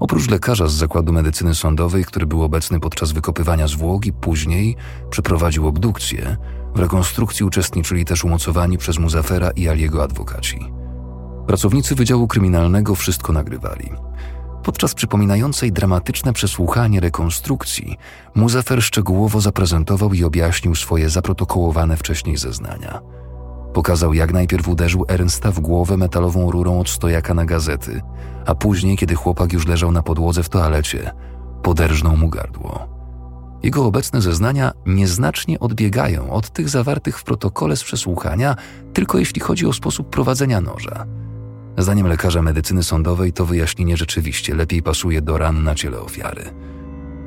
Oprócz 0.00 0.30
lekarza 0.30 0.68
z 0.68 0.72
Zakładu 0.72 1.12
Medycyny 1.12 1.54
Sądowej, 1.54 2.04
który 2.04 2.26
był 2.26 2.42
obecny 2.42 2.80
podczas 2.80 3.12
wykopywania 3.12 3.68
zwłok 3.68 4.06
i 4.06 4.12
później 4.12 4.76
przeprowadził 5.10 5.66
obdukcję, 5.66 6.36
w 6.74 6.78
rekonstrukcji 6.78 7.44
uczestniczyli 7.44 8.04
też 8.04 8.24
umocowani 8.24 8.78
przez 8.78 8.98
Muzafera 8.98 9.50
i 9.50 9.68
Aliego 9.68 10.02
adwokaci. 10.02 10.72
Pracownicy 11.46 11.94
Wydziału 11.94 12.28
Kryminalnego 12.28 12.94
wszystko 12.94 13.32
nagrywali. 13.32 13.90
Podczas 14.62 14.94
przypominającej 14.94 15.72
dramatyczne 15.72 16.32
przesłuchanie 16.32 17.00
rekonstrukcji, 17.00 17.96
Muzafer 18.34 18.82
szczegółowo 18.82 19.40
zaprezentował 19.40 20.14
i 20.14 20.24
objaśnił 20.24 20.74
swoje 20.74 21.10
zaprotokołowane 21.10 21.96
wcześniej 21.96 22.36
zeznania. 22.36 23.00
Pokazał, 23.76 24.14
jak 24.14 24.32
najpierw 24.32 24.68
uderzył 24.68 25.04
Ernsta 25.08 25.52
w 25.52 25.60
głowę 25.60 25.96
metalową 25.96 26.50
rurą 26.50 26.80
od 26.80 26.88
stojaka 26.88 27.34
na 27.34 27.44
gazety, 27.44 28.02
a 28.46 28.54
później, 28.54 28.96
kiedy 28.96 29.14
chłopak 29.14 29.52
już 29.52 29.66
leżał 29.66 29.92
na 29.92 30.02
podłodze 30.02 30.42
w 30.42 30.48
toalecie, 30.48 31.10
poderżnął 31.62 32.16
mu 32.16 32.28
gardło. 32.28 32.88
Jego 33.62 33.84
obecne 33.84 34.20
zeznania 34.20 34.72
nieznacznie 34.86 35.60
odbiegają 35.60 36.30
od 36.30 36.50
tych 36.50 36.68
zawartych 36.68 37.18
w 37.18 37.24
protokole 37.24 37.76
z 37.76 37.84
przesłuchania, 37.84 38.56
tylko 38.92 39.18
jeśli 39.18 39.40
chodzi 39.40 39.66
o 39.66 39.72
sposób 39.72 40.10
prowadzenia 40.10 40.60
noża. 40.60 41.06
Zdaniem 41.78 42.06
lekarza 42.06 42.42
medycyny 42.42 42.82
sądowej 42.82 43.32
to 43.32 43.46
wyjaśnienie 43.46 43.96
rzeczywiście 43.96 44.54
lepiej 44.54 44.82
pasuje 44.82 45.22
do 45.22 45.38
ran 45.38 45.64
na 45.64 45.74
ciele 45.74 46.00
ofiary. 46.00 46.44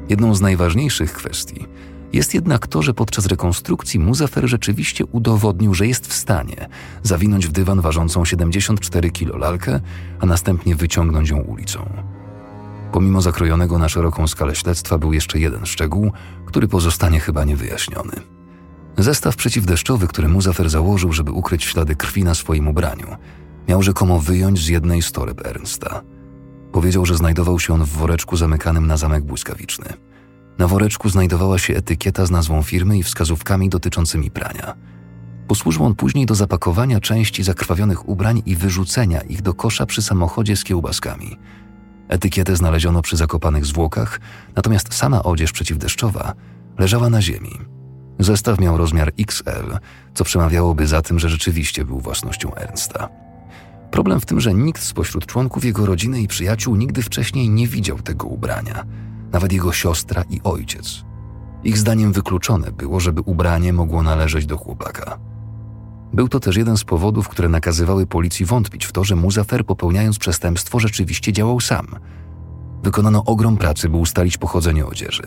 Jedną 0.09 0.35
z 0.35 0.41
najważniejszych 0.41 1.13
kwestii 1.13 1.67
jest 2.13 2.33
jednak 2.33 2.67
to, 2.67 2.81
że 2.81 2.93
podczas 2.93 3.25
rekonstrukcji 3.25 3.99
Muzafer 3.99 4.47
rzeczywiście 4.47 5.05
udowodnił, 5.05 5.73
że 5.73 5.87
jest 5.87 6.07
w 6.07 6.13
stanie 6.13 6.67
zawinąć 7.03 7.47
w 7.47 7.51
dywan 7.51 7.81
ważącą 7.81 8.25
74 8.25 9.11
kilo 9.11 9.37
lalkę, 9.37 9.79
a 10.19 10.25
następnie 10.25 10.75
wyciągnąć 10.75 11.29
ją 11.29 11.37
ulicą. 11.37 11.89
Pomimo 12.91 13.21
zakrojonego 13.21 13.79
na 13.79 13.89
szeroką 13.89 14.27
skalę 14.27 14.55
śledztwa 14.55 14.97
był 14.97 15.13
jeszcze 15.13 15.39
jeden 15.39 15.65
szczegół, 15.65 16.11
który 16.45 16.67
pozostanie 16.67 17.19
chyba 17.19 17.43
niewyjaśniony. 17.43 18.13
Zestaw 18.97 19.35
przeciwdeszczowy, 19.35 20.07
który 20.07 20.27
Muzafer 20.27 20.69
założył, 20.69 21.13
żeby 21.13 21.31
ukryć 21.31 21.63
ślady 21.63 21.95
krwi 21.95 22.23
na 22.23 22.35
swoim 22.35 22.67
ubraniu, 22.67 23.07
miał 23.67 23.83
rzekomo 23.83 24.19
wyjąć 24.19 24.59
z 24.59 24.67
jednej 24.67 25.01
z 25.01 25.11
toreb 25.11 25.45
Ernsta. 25.45 26.01
Powiedział, 26.71 27.05
że 27.05 27.15
znajdował 27.15 27.59
się 27.59 27.73
on 27.73 27.83
w 27.83 27.89
woreczku 27.89 28.37
zamykanym 28.37 28.87
na 28.87 28.97
zamek 28.97 29.23
błyskawiczny. 29.23 30.08
Na 30.59 30.67
woreczku 30.67 31.09
znajdowała 31.09 31.59
się 31.59 31.75
etykieta 31.75 32.25
z 32.25 32.31
nazwą 32.31 32.63
firmy 32.63 32.97
i 32.97 33.03
wskazówkami 33.03 33.69
dotyczącymi 33.69 34.31
prania. 34.31 34.75
Posłużył 35.47 35.85
on 35.85 35.95
później 35.95 36.25
do 36.25 36.35
zapakowania 36.35 36.99
części 36.99 37.43
zakrwawionych 37.43 38.09
ubrań 38.09 38.41
i 38.45 38.55
wyrzucenia 38.55 39.21
ich 39.21 39.41
do 39.41 39.53
kosza 39.53 39.85
przy 39.85 40.01
samochodzie 40.01 40.55
z 40.55 40.63
kiełbaskami. 40.63 41.37
Etykietę 42.07 42.55
znaleziono 42.55 43.01
przy 43.01 43.17
zakopanych 43.17 43.65
zwłokach, 43.65 44.19
natomiast 44.55 44.93
sama 44.93 45.23
odzież 45.23 45.51
przeciwdeszczowa 45.51 46.33
leżała 46.77 47.09
na 47.09 47.21
ziemi. 47.21 47.51
Zestaw 48.19 48.59
miał 48.59 48.77
rozmiar 48.77 49.11
XL, 49.19 49.77
co 50.13 50.23
przemawiałoby 50.23 50.87
za 50.87 51.01
tym, 51.01 51.19
że 51.19 51.29
rzeczywiście 51.29 51.85
był 51.85 51.99
własnością 51.99 52.55
Ernsta. 52.55 53.09
Problem 53.91 54.19
w 54.19 54.25
tym, 54.25 54.39
że 54.39 54.53
nikt 54.53 54.83
spośród 54.83 55.25
członków 55.25 55.65
jego 55.65 55.85
rodziny 55.85 56.21
i 56.21 56.27
przyjaciół 56.27 56.75
nigdy 56.75 57.01
wcześniej 57.01 57.49
nie 57.49 57.67
widział 57.67 57.99
tego 57.99 58.27
ubrania, 58.27 58.85
nawet 59.31 59.53
jego 59.53 59.73
siostra 59.73 60.23
i 60.29 60.41
ojciec. 60.43 61.03
Ich 61.63 61.77
zdaniem 61.77 62.11
wykluczone 62.11 62.71
było, 62.71 62.99
żeby 62.99 63.21
ubranie 63.21 63.73
mogło 63.73 64.03
należeć 64.03 64.45
do 64.45 64.57
chłopaka. 64.57 65.17
Był 66.13 66.29
to 66.29 66.39
też 66.39 66.57
jeden 66.57 66.77
z 66.77 66.83
powodów, 66.83 67.29
które 67.29 67.49
nakazywały 67.49 68.07
policji 68.07 68.45
wątpić 68.45 68.85
w 68.85 68.91
to, 68.91 69.03
że 69.03 69.15
Muzafer 69.15 69.65
popełniając 69.65 70.19
przestępstwo 70.19 70.79
rzeczywiście 70.79 71.33
działał 71.33 71.59
sam. 71.59 71.87
Wykonano 72.83 73.25
ogrom 73.25 73.57
pracy, 73.57 73.89
by 73.89 73.97
ustalić 73.97 74.37
pochodzenie 74.37 74.85
odzieży. 74.85 75.23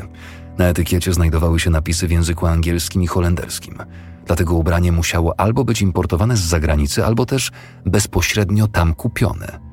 Na 0.58 0.64
etykiecie 0.64 1.12
znajdowały 1.12 1.60
się 1.60 1.70
napisy 1.70 2.08
w 2.08 2.10
języku 2.10 2.46
angielskim 2.46 3.02
i 3.02 3.06
holenderskim– 3.06 3.78
dlatego 4.26 4.54
ubranie 4.54 4.92
musiało 4.92 5.40
albo 5.40 5.64
być 5.64 5.82
importowane 5.82 6.36
z 6.36 6.40
zagranicy, 6.40 7.04
albo 7.04 7.26
też 7.26 7.50
bezpośrednio 7.86 8.68
tam 8.68 8.94
kupione. 8.94 9.71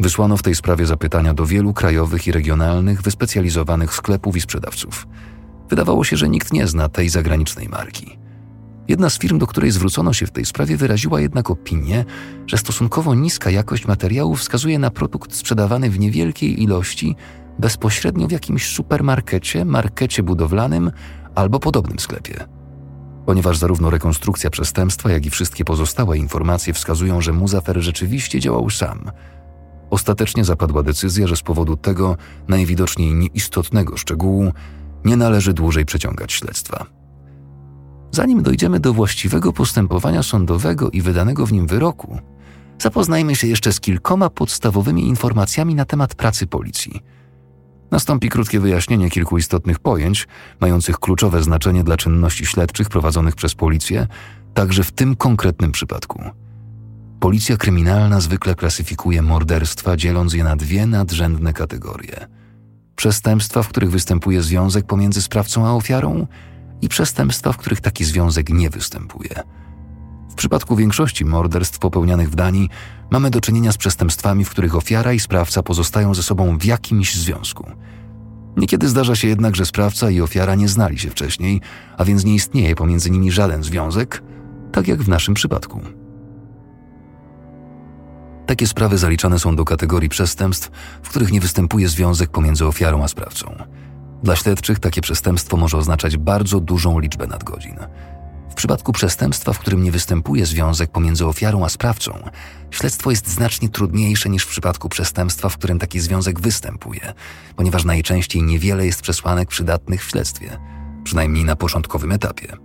Wysłano 0.00 0.36
w 0.36 0.42
tej 0.42 0.54
sprawie 0.54 0.86
zapytania 0.86 1.34
do 1.34 1.46
wielu 1.46 1.72
krajowych 1.72 2.26
i 2.26 2.32
regionalnych, 2.32 3.02
wyspecjalizowanych 3.02 3.94
sklepów 3.94 4.36
i 4.36 4.40
sprzedawców. 4.40 5.06
Wydawało 5.70 6.04
się, 6.04 6.16
że 6.16 6.28
nikt 6.28 6.52
nie 6.52 6.66
zna 6.66 6.88
tej 6.88 7.08
zagranicznej 7.08 7.68
marki. 7.68 8.18
Jedna 8.88 9.10
z 9.10 9.18
firm, 9.18 9.38
do 9.38 9.46
której 9.46 9.70
zwrócono 9.70 10.12
się 10.12 10.26
w 10.26 10.30
tej 10.30 10.44
sprawie, 10.44 10.76
wyraziła 10.76 11.20
jednak 11.20 11.50
opinię, 11.50 12.04
że 12.46 12.58
stosunkowo 12.58 13.14
niska 13.14 13.50
jakość 13.50 13.86
materiału 13.86 14.36
wskazuje 14.36 14.78
na 14.78 14.90
produkt 14.90 15.34
sprzedawany 15.34 15.90
w 15.90 15.98
niewielkiej 15.98 16.62
ilości 16.62 17.16
bezpośrednio 17.58 18.26
w 18.26 18.32
jakimś 18.32 18.66
supermarkecie, 18.66 19.64
markecie 19.64 20.22
budowlanym 20.22 20.90
albo 21.34 21.60
podobnym 21.60 21.98
sklepie 21.98 22.44
ponieważ 23.26 23.58
zarówno 23.58 23.90
rekonstrukcja 23.90 24.50
przestępstwa, 24.50 25.10
jak 25.10 25.26
i 25.26 25.30
wszystkie 25.30 25.64
pozostałe 25.64 26.18
informacje 26.18 26.72
wskazują, 26.72 27.20
że 27.20 27.32
Muzafer 27.32 27.80
rzeczywiście 27.80 28.40
działał 28.40 28.70
sam. 28.70 29.10
Ostatecznie 29.90 30.44
zapadła 30.44 30.82
decyzja, 30.82 31.26
że 31.26 31.36
z 31.36 31.42
powodu 31.42 31.76
tego 31.76 32.16
najwidoczniej 32.48 33.14
nieistotnego 33.14 33.96
szczegółu 33.96 34.52
nie 35.04 35.16
należy 35.16 35.52
dłużej 35.52 35.84
przeciągać 35.84 36.32
śledztwa. 36.32 36.86
Zanim 38.10 38.42
dojdziemy 38.42 38.80
do 38.80 38.92
właściwego 38.92 39.52
postępowania 39.52 40.22
sądowego 40.22 40.90
i 40.90 41.02
wydanego 41.02 41.46
w 41.46 41.52
nim 41.52 41.66
wyroku, 41.66 42.18
zapoznajmy 42.82 43.36
się 43.36 43.46
jeszcze 43.46 43.72
z 43.72 43.80
kilkoma 43.80 44.30
podstawowymi 44.30 45.08
informacjami 45.08 45.74
na 45.74 45.84
temat 45.84 46.14
pracy 46.14 46.46
policji– 46.46 47.00
Nastąpi 47.94 48.28
krótkie 48.28 48.60
wyjaśnienie 48.60 49.10
kilku 49.10 49.38
istotnych 49.38 49.78
pojęć, 49.78 50.28
mających 50.60 50.98
kluczowe 50.98 51.42
znaczenie 51.42 51.84
dla 51.84 51.96
czynności 51.96 52.46
śledczych 52.46 52.88
prowadzonych 52.88 53.34
przez 53.34 53.54
policję, 53.54 54.06
także 54.54 54.84
w 54.84 54.92
tym 54.92 55.16
konkretnym 55.16 55.72
przypadku. 55.72 56.22
Policja 57.24 57.56
kryminalna 57.56 58.20
zwykle 58.20 58.54
klasyfikuje 58.54 59.22
morderstwa, 59.22 59.96
dzieląc 59.96 60.32
je 60.32 60.44
na 60.44 60.56
dwie 60.56 60.86
nadrzędne 60.86 61.52
kategorie: 61.52 62.26
przestępstwa, 62.96 63.62
w 63.62 63.68
których 63.68 63.90
występuje 63.90 64.42
związek 64.42 64.86
pomiędzy 64.86 65.22
sprawcą 65.22 65.66
a 65.66 65.72
ofiarą, 65.72 66.26
i 66.82 66.88
przestępstwa, 66.88 67.52
w 67.52 67.56
których 67.56 67.80
taki 67.80 68.04
związek 68.04 68.48
nie 68.48 68.70
występuje. 68.70 69.42
W 70.30 70.34
przypadku 70.34 70.76
większości 70.76 71.24
morderstw 71.24 71.78
popełnianych 71.78 72.30
w 72.30 72.34
Danii 72.34 72.68
mamy 73.10 73.30
do 73.30 73.40
czynienia 73.40 73.72
z 73.72 73.76
przestępstwami, 73.76 74.44
w 74.44 74.50
których 74.50 74.76
ofiara 74.76 75.12
i 75.12 75.20
sprawca 75.20 75.62
pozostają 75.62 76.14
ze 76.14 76.22
sobą 76.22 76.58
w 76.58 76.64
jakimś 76.64 77.14
związku. 77.14 77.70
Niekiedy 78.56 78.88
zdarza 78.88 79.16
się 79.16 79.28
jednak, 79.28 79.56
że 79.56 79.66
sprawca 79.66 80.10
i 80.10 80.20
ofiara 80.20 80.54
nie 80.54 80.68
znali 80.68 80.98
się 80.98 81.10
wcześniej, 81.10 81.60
a 81.96 82.04
więc 82.04 82.24
nie 82.24 82.34
istnieje 82.34 82.74
pomiędzy 82.74 83.10
nimi 83.10 83.30
żaden 83.30 83.62
związek, 83.62 84.22
tak 84.72 84.88
jak 84.88 85.02
w 85.02 85.08
naszym 85.08 85.34
przypadku. 85.34 86.03
Takie 88.46 88.66
sprawy 88.66 88.98
zaliczane 88.98 89.38
są 89.38 89.56
do 89.56 89.64
kategorii 89.64 90.08
przestępstw, 90.08 90.70
w 91.02 91.08
których 91.08 91.32
nie 91.32 91.40
występuje 91.40 91.88
związek 91.88 92.30
pomiędzy 92.30 92.66
ofiarą 92.66 93.04
a 93.04 93.08
sprawcą. 93.08 93.56
Dla 94.22 94.36
śledczych 94.36 94.78
takie 94.78 95.00
przestępstwo 95.00 95.56
może 95.56 95.78
oznaczać 95.78 96.16
bardzo 96.16 96.60
dużą 96.60 96.98
liczbę 96.98 97.26
nadgodzin. 97.26 97.76
W 98.50 98.54
przypadku 98.54 98.92
przestępstwa, 98.92 99.52
w 99.52 99.58
którym 99.58 99.82
nie 99.82 99.92
występuje 99.92 100.46
związek 100.46 100.90
pomiędzy 100.90 101.26
ofiarą 101.26 101.64
a 101.64 101.68
sprawcą, 101.68 102.28
śledztwo 102.70 103.10
jest 103.10 103.28
znacznie 103.28 103.68
trudniejsze 103.68 104.28
niż 104.28 104.44
w 104.44 104.48
przypadku 104.48 104.88
przestępstwa, 104.88 105.48
w 105.48 105.58
którym 105.58 105.78
taki 105.78 106.00
związek 106.00 106.40
występuje, 106.40 107.12
ponieważ 107.56 107.84
najczęściej 107.84 108.42
niewiele 108.42 108.86
jest 108.86 109.02
przesłanek 109.02 109.48
przydatnych 109.48 110.04
w 110.04 110.10
śledztwie, 110.10 110.58
przynajmniej 111.04 111.44
na 111.44 111.56
początkowym 111.56 112.12
etapie. 112.12 112.56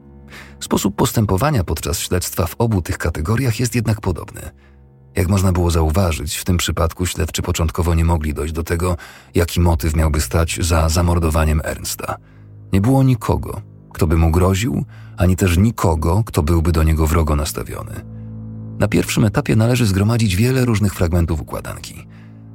Sposób 0.59 0.95
postępowania 0.95 1.63
podczas 1.63 1.99
śledztwa 1.99 2.45
w 2.45 2.55
obu 2.57 2.81
tych 2.81 2.97
kategoriach 2.97 3.59
jest 3.59 3.75
jednak 3.75 4.01
podobny. 4.01 4.41
Jak 5.19 5.29
można 5.29 5.51
było 5.51 5.71
zauważyć, 5.71 6.37
w 6.37 6.45
tym 6.45 6.57
przypadku 6.57 7.05
śledczy 7.05 7.41
początkowo 7.41 7.95
nie 7.95 8.05
mogli 8.05 8.33
dojść 8.33 8.53
do 8.53 8.63
tego, 8.63 8.97
jaki 9.35 9.61
motyw 9.61 9.95
miałby 9.95 10.21
stać 10.21 10.57
za 10.61 10.89
zamordowaniem 10.89 11.61
Ernsta. 11.63 12.17
Nie 12.73 12.81
było 12.81 13.03
nikogo, 13.03 13.61
kto 13.93 14.07
by 14.07 14.17
mu 14.17 14.31
groził, 14.31 14.85
ani 15.17 15.35
też 15.35 15.57
nikogo, 15.57 16.23
kto 16.25 16.43
byłby 16.43 16.71
do 16.71 16.83
niego 16.83 17.07
wrogo 17.07 17.35
nastawiony. 17.35 18.01
Na 18.79 18.87
pierwszym 18.87 19.25
etapie 19.25 19.55
należy 19.55 19.85
zgromadzić 19.85 20.35
wiele 20.35 20.65
różnych 20.65 20.93
fragmentów 20.95 21.41
układanki. 21.41 22.07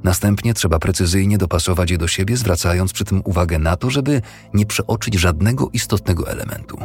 Następnie 0.04 0.54
trzeba 0.54 0.78
precyzyjnie 0.78 1.38
dopasować 1.38 1.90
je 1.90 1.98
do 1.98 2.08
siebie, 2.08 2.36
zwracając 2.36 2.92
przy 2.92 3.04
tym 3.04 3.22
uwagę 3.24 3.58
na 3.58 3.76
to, 3.76 3.90
żeby 3.90 4.22
nie 4.54 4.66
przeoczyć 4.66 5.14
żadnego 5.14 5.70
istotnego 5.72 6.30
elementu. 6.30 6.78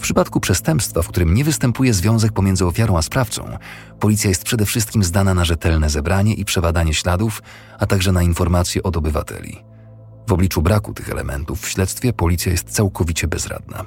W 0.00 0.02
przypadku 0.02 0.40
przestępstwa, 0.40 1.02
w 1.02 1.08
którym 1.08 1.34
nie 1.34 1.44
występuje 1.44 1.94
związek 1.94 2.32
pomiędzy 2.32 2.66
ofiarą 2.66 2.98
a 2.98 3.02
sprawcą, 3.02 3.58
policja 3.98 4.28
jest 4.28 4.44
przede 4.44 4.66
wszystkim 4.66 5.04
zdana 5.04 5.34
na 5.34 5.44
rzetelne 5.44 5.90
zebranie 5.90 6.34
i 6.34 6.44
przebadanie 6.44 6.94
śladów, 6.94 7.42
a 7.78 7.86
także 7.86 8.12
na 8.12 8.22
informacje 8.22 8.82
od 8.82 8.96
obywateli. 8.96 9.64
W 10.28 10.32
obliczu 10.32 10.62
braku 10.62 10.94
tych 10.94 11.10
elementów 11.10 11.60
w 11.60 11.68
śledztwie 11.68 12.12
policja 12.12 12.52
jest 12.52 12.70
całkowicie 12.70 13.28
bezradna. 13.28 13.86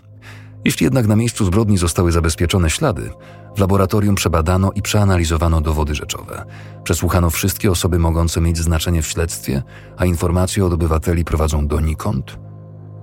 Jeśli 0.65 0.83
jednak 0.83 1.07
na 1.07 1.15
miejscu 1.15 1.45
zbrodni 1.45 1.77
zostały 1.77 2.11
zabezpieczone 2.11 2.69
ślady, 2.69 3.09
w 3.55 3.59
laboratorium 3.59 4.15
przebadano 4.15 4.71
i 4.71 4.81
przeanalizowano 4.81 5.61
dowody 5.61 5.95
rzeczowe. 5.95 6.45
Przesłuchano 6.83 7.29
wszystkie 7.29 7.71
osoby 7.71 7.99
mogące 7.99 8.41
mieć 8.41 8.57
znaczenie 8.57 9.01
w 9.01 9.07
śledztwie, 9.07 9.63
a 9.97 10.05
informacje 10.05 10.65
od 10.65 10.73
obywateli 10.73 11.25
prowadzą 11.25 11.67
donikąd. 11.67 12.39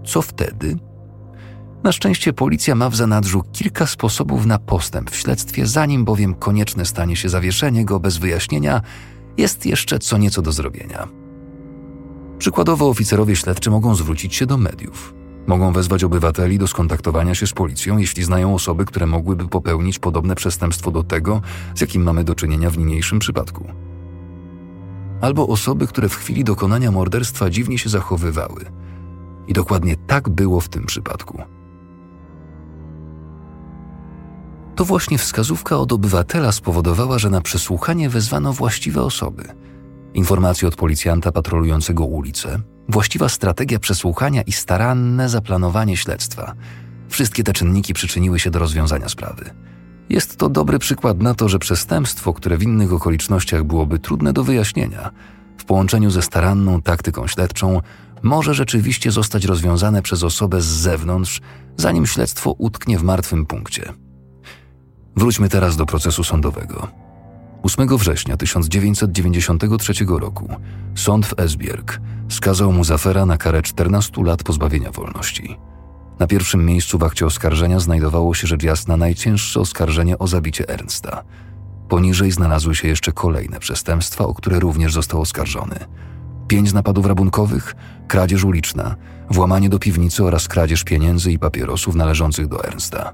Co 0.05 0.23
wtedy? 0.23 0.90
Na 1.85 1.93
szczęście 1.93 2.33
policja 2.33 2.75
ma 2.75 2.91
w 2.91 2.97
zanadrzu 2.97 3.43
kilka 3.53 3.87
sposobów 3.87 4.47
na 4.47 4.59
postęp 4.59 5.11
w 5.11 5.17
śledztwie, 5.17 5.67
zanim 5.67 6.05
bowiem 6.05 6.35
konieczne 6.35 6.85
stanie 6.85 7.17
się 7.17 7.29
zawieszenie 7.29 7.85
go 7.85 8.01
bez 8.01 8.17
wyjaśnienia, 8.17 8.81
jest 9.37 9.67
jeszcze 9.67 9.99
co 9.99 10.19
nieco 10.19 10.43
do 10.43 10.53
zrobienia. 10.53 11.09
Przykładowo 12.39 12.89
oficerowie 12.89 13.37
śledczy 13.37 13.71
mogą 13.71 13.95
zwrócić 13.95 14.35
się 14.35 14.47
do 14.47 14.57
mediów. 14.59 15.15
Mogą 15.47 15.73
wezwać 15.73 16.05
obywateli 16.05 16.59
do 16.59 16.67
skontaktowania 16.67 17.35
się 17.35 17.47
z 17.47 17.53
policją, 17.53 17.99
jeśli 17.99 18.25
znają 18.25 18.55
osoby, 18.55 18.85
które 18.85 19.07
mogłyby 19.07 19.49
popełnić 19.49 19.99
podobne 19.99 20.35
przestępstwo 20.35 20.91
do 20.91 21.03
tego, 21.03 21.43
z 21.75 21.81
jakim 21.81 22.03
mamy 22.03 22.25
do 22.25 22.35
czynienia 22.35 22.71
w 22.71 22.79
niniejszym 22.79 23.19
przypadku. 23.19 23.65
Albo 25.21 25.49
osoby, 25.49 25.87
które 25.87 26.09
w 26.09 26.15
chwili 26.15 26.45
dokonania 26.45 26.91
morderstwa 26.91 27.51
dziwnie 27.51 27.79
się 27.79 27.89
zachowywały. 27.89 28.65
I 29.47 29.53
dokładnie 29.53 29.97
tak 29.97 30.29
było 30.29 30.61
w 30.61 30.69
tym 30.69 30.87
przypadku. 30.87 31.43
To 34.81 34.85
właśnie 34.85 35.19
wskazówka 35.19 35.77
od 35.77 35.93
obywatela 35.93 36.53
spowodowała, 36.53 37.19
że 37.19 37.31
na 37.31 37.41
przesłuchanie 37.41 38.11
wezwano 38.11 38.53
właściwe 38.53 39.03
osoby. 39.03 39.45
Informacje 40.15 40.69
od 40.69 40.77
policjanta 40.77 41.33
patrolującego 41.33 42.05
ulicę, 42.05 42.61
właściwa 42.89 43.29
strategia 43.29 43.79
przesłuchania 43.79 44.43
i 44.43 44.53
staranne 44.53 45.29
zaplanowanie 45.29 45.97
śledztwa. 45.97 46.55
Wszystkie 47.09 47.45
te 47.45 47.53
czynniki 47.53 47.95
przyczyniły 47.95 48.39
się 48.39 48.51
do 48.51 48.59
rozwiązania 48.59 49.09
sprawy. 49.09 49.51
Jest 50.09 50.37
to 50.37 50.49
dobry 50.49 50.79
przykład 50.79 51.23
na 51.23 51.35
to, 51.35 51.49
że 51.49 51.59
przestępstwo, 51.59 52.33
które 52.33 52.59
w 52.59 52.63
innych 52.63 52.93
okolicznościach 52.93 53.65
byłoby 53.65 53.99
trudne 53.99 54.33
do 54.33 54.45
wyjaśnienia, 54.45 55.11
w 55.59 55.65
połączeniu 55.65 56.11
ze 56.11 56.23
staranną 56.23 56.83
taktyką 56.83 57.27
śledczą, 57.27 57.81
może 58.23 58.55
rzeczywiście 58.55 59.11
zostać 59.11 59.45
rozwiązane 59.45 60.03
przez 60.03 60.23
osobę 60.23 60.61
z 60.61 60.67
zewnątrz, 60.67 61.41
zanim 61.77 62.07
śledztwo 62.07 62.51
utknie 62.59 62.99
w 62.99 63.03
martwym 63.03 63.47
punkcie. 63.47 63.93
Wróćmy 65.17 65.49
teraz 65.49 65.77
do 65.77 65.87
procesu 65.87 66.25
sądowego. 66.25 66.89
8 67.63 67.97
września 67.97 68.37
1993 68.37 69.93
roku 70.21 70.49
sąd 70.95 71.27
w 71.27 71.41
Esbjerg 71.41 72.01
skazał 72.29 72.73
mu 72.73 72.85
Zafera 72.85 73.27
na 73.27 73.37
karę 73.37 73.63
14 73.63 74.23
lat 74.25 74.43
pozbawienia 74.43 74.91
wolności. 74.91 75.57
Na 76.19 76.27
pierwszym 76.27 76.67
miejscu 76.67 76.99
w 76.99 77.03
akcie 77.03 77.27
oskarżenia 77.27 77.81
znajdowało 77.81 78.35
się 78.35 78.47
rzecz 78.47 78.63
jasna 78.63 78.97
najcięższe 78.97 79.61
oskarżenie 79.61 80.19
o 80.19 80.27
zabicie 80.27 80.69
Ernsta. 80.69 81.23
Poniżej 81.89 82.33
znalazły 82.33 82.75
się 82.75 82.89
jeszcze 82.89 83.13
kolejne 83.13 83.61
przestępstwa, 83.61 84.25
o 84.25 84.35
które 84.35 84.61
również 84.61 84.93
został 84.93 85.21
oskarżony. 85.21 85.77
Pięć 86.49 86.73
napadów 86.73 87.07
rabunkowych, 87.07 87.75
kradzież 88.09 88.45
uliczna, 88.45 88.97
włamanie 89.31 89.69
do 89.69 89.79
piwnicy 89.79 90.25
oraz 90.25 90.49
kradzież 90.49 90.85
pieniędzy 90.85 91.33
i 91.33 91.39
papierosów 91.39 91.95
należących 91.95 92.49
do 92.49 92.65
Ernsta. 92.65 93.13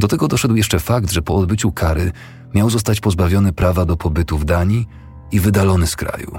Do 0.00 0.08
tego 0.08 0.28
doszedł 0.28 0.54
jeszcze 0.56 0.78
fakt, 0.78 1.10
że 1.10 1.22
po 1.22 1.34
odbyciu 1.34 1.72
kary 1.72 2.12
miał 2.54 2.70
zostać 2.70 3.00
pozbawiony 3.00 3.52
prawa 3.52 3.84
do 3.84 3.96
pobytu 3.96 4.38
w 4.38 4.44
Danii 4.44 4.86
i 5.32 5.40
wydalony 5.40 5.86
z 5.86 5.96
kraju. 5.96 6.38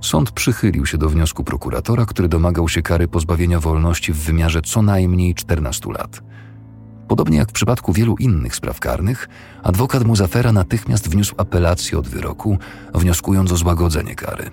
Sąd 0.00 0.30
przychylił 0.30 0.86
się 0.86 0.98
do 0.98 1.08
wniosku 1.08 1.44
prokuratora, 1.44 2.06
który 2.06 2.28
domagał 2.28 2.68
się 2.68 2.82
kary 2.82 3.08
pozbawienia 3.08 3.60
wolności 3.60 4.12
w 4.12 4.16
wymiarze 4.16 4.62
co 4.62 4.82
najmniej 4.82 5.34
14 5.34 5.92
lat. 5.92 6.22
Podobnie 7.08 7.38
jak 7.38 7.48
w 7.48 7.52
przypadku 7.52 7.92
wielu 7.92 8.16
innych 8.16 8.56
spraw 8.56 8.80
karnych, 8.80 9.28
adwokat 9.62 10.04
Muzafera 10.04 10.52
natychmiast 10.52 11.08
wniósł 11.08 11.34
apelację 11.38 11.98
od 11.98 12.08
wyroku, 12.08 12.58
wnioskując 12.94 13.52
o 13.52 13.56
złagodzenie 13.56 14.14
kary. 14.14 14.50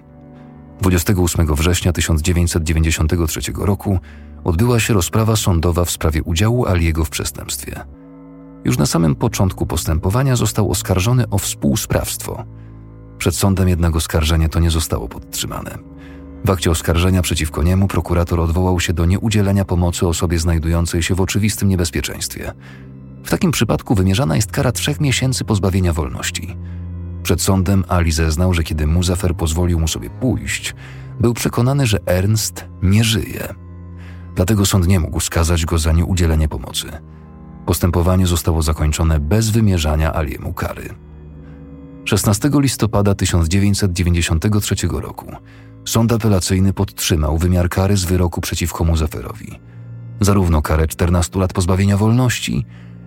28 0.81 1.55
września 1.55 1.93
1993 1.93 3.41
roku 3.57 3.99
odbyła 4.43 4.79
się 4.79 4.93
rozprawa 4.93 5.35
sądowa 5.35 5.85
w 5.85 5.91
sprawie 5.91 6.23
udziału 6.23 6.67
Aliego 6.67 7.05
w 7.05 7.09
przestępstwie. 7.09 7.98
Już 8.65 8.77
na 8.77 8.85
samym 8.85 9.15
początku 9.15 9.65
postępowania 9.65 10.35
został 10.35 10.71
oskarżony 10.71 11.29
o 11.29 11.37
współsprawstwo. 11.37 12.45
Przed 13.17 13.35
sądem 13.35 13.69
jednak 13.69 13.95
oskarżenie 13.95 14.49
to 14.49 14.59
nie 14.59 14.71
zostało 14.71 15.07
podtrzymane. 15.07 15.77
W 16.45 16.49
akcie 16.49 16.71
oskarżenia 16.71 17.21
przeciwko 17.21 17.63
niemu 17.63 17.87
prokurator 17.87 18.39
odwołał 18.39 18.79
się 18.79 18.93
do 18.93 19.05
nieudzielenia 19.05 19.65
pomocy 19.65 20.07
osobie 20.07 20.39
znajdującej 20.39 21.03
się 21.03 21.15
w 21.15 21.21
oczywistym 21.21 21.69
niebezpieczeństwie. 21.69 22.53
W 23.23 23.29
takim 23.29 23.51
przypadku 23.51 23.95
wymierzana 23.95 24.35
jest 24.35 24.51
kara 24.51 24.71
trzech 24.71 25.01
miesięcy 25.01 25.45
pozbawienia 25.45 25.93
wolności. 25.93 26.57
Przed 27.23 27.41
sądem 27.41 27.83
Ali 27.87 28.11
zeznał, 28.11 28.53
że 28.53 28.63
kiedy 28.63 28.87
Muzafer 28.87 29.35
pozwolił 29.35 29.79
mu 29.79 29.87
sobie 29.87 30.09
pójść, 30.09 30.75
był 31.19 31.33
przekonany, 31.33 31.87
że 31.87 31.97
Ernst 32.05 32.65
nie 32.81 33.03
żyje. 33.03 33.53
Dlatego 34.35 34.65
sąd 34.65 34.87
nie 34.87 34.99
mógł 34.99 35.19
skazać 35.19 35.65
go 35.65 35.77
za 35.77 35.91
nieudzielenie 35.91 36.47
pomocy. 36.47 36.87
Postępowanie 37.69 38.27
zostało 38.27 38.61
zakończone 38.61 39.19
bez 39.19 39.49
wymierzania 39.49 40.15
Aliemu 40.15 40.53
kary. 40.53 40.89
16 42.05 42.49
listopada 42.53 43.15
1993 43.15 44.75
roku 44.91 45.31
sąd 45.85 46.11
apelacyjny 46.11 46.73
podtrzymał 46.73 47.37
wymiar 47.37 47.69
kary 47.69 47.97
z 47.97 48.05
wyroku 48.05 48.41
przeciwko 48.41 48.83
Muzaferowi. 48.83 49.59
Zarówno 50.19 50.61
karę 50.61 50.87
14 50.87 51.39
lat 51.39 51.53
pozbawienia 51.53 51.97
wolności, 51.97 52.65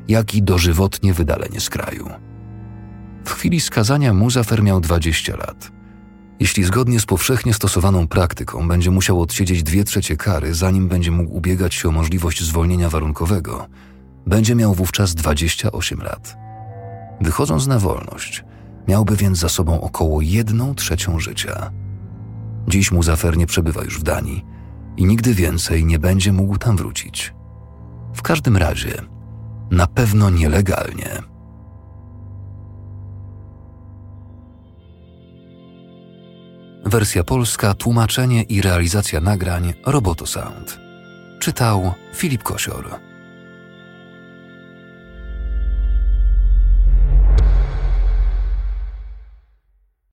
jak 0.09 0.35
i 0.35 0.43
dożywotnie 0.43 1.15
wydalenie 1.15 1.61
z 1.61 1.71
kraju. 1.71 2.09
W 3.25 3.31
chwili 3.31 3.61
skazania 3.61 4.15
Muzafer 4.15 4.63
miał 4.63 4.81
20 4.81 5.37
lat. 5.37 5.73
Jeśli 6.41 6.65
zgodnie 6.65 7.01
z 7.01 7.07
powszechnie 7.07 7.55
stosowaną 7.55 8.09
praktyką 8.09 8.69
będzie 8.69 8.91
musiał 8.91 9.21
odsiedzieć 9.21 9.63
dwie 9.63 9.85
trzecie 9.85 10.17
kary, 10.17 10.55
zanim 10.55 10.89
będzie 10.89 11.11
mógł 11.11 11.37
ubiegać 11.37 11.75
się 11.75 11.89
o 11.89 11.93
możliwość 11.93 12.43
zwolnienia 12.43 12.89
warunkowego, 12.89 13.69
będzie 14.27 14.55
miał 14.55 14.75
wówczas 14.75 15.15
28 15.15 16.03
lat. 16.03 16.37
Wychodząc 17.21 17.67
na 17.67 17.79
wolność, 17.79 18.45
miałby 18.89 19.17
więc 19.17 19.39
za 19.39 19.49
sobą 19.49 19.81
około 19.81 20.21
1 20.21 20.75
trzecią 20.75 21.21
życia. 21.21 21.71
Dziś 22.69 22.93
Muzafer 22.93 23.37
nie 23.37 23.47
przebywa 23.47 23.85
już 23.85 24.01
w 24.01 24.03
Danii 24.03 24.45
i 24.97 25.07
nigdy 25.07 25.35
więcej 25.35 25.85
nie 25.85 25.99
będzie 25.99 26.33
mógł 26.33 26.59
tam 26.59 26.77
wrócić. 26.77 27.35
W 28.15 28.23
każdym 28.23 28.57
razie, 28.57 28.95
na 29.71 29.87
pewno 29.87 30.31
nielegalnie. 30.31 31.23
Wersja 36.85 37.25
polska, 37.25 37.75
tłumaczenie 37.75 38.43
i 38.43 38.63
realizacja 38.63 39.21
nagrań 39.21 39.75
Roboto 39.87 40.27
Sound. 40.27 40.81
Czytał 41.41 41.93
Filip 42.15 42.43
Kosior. 42.43 43.12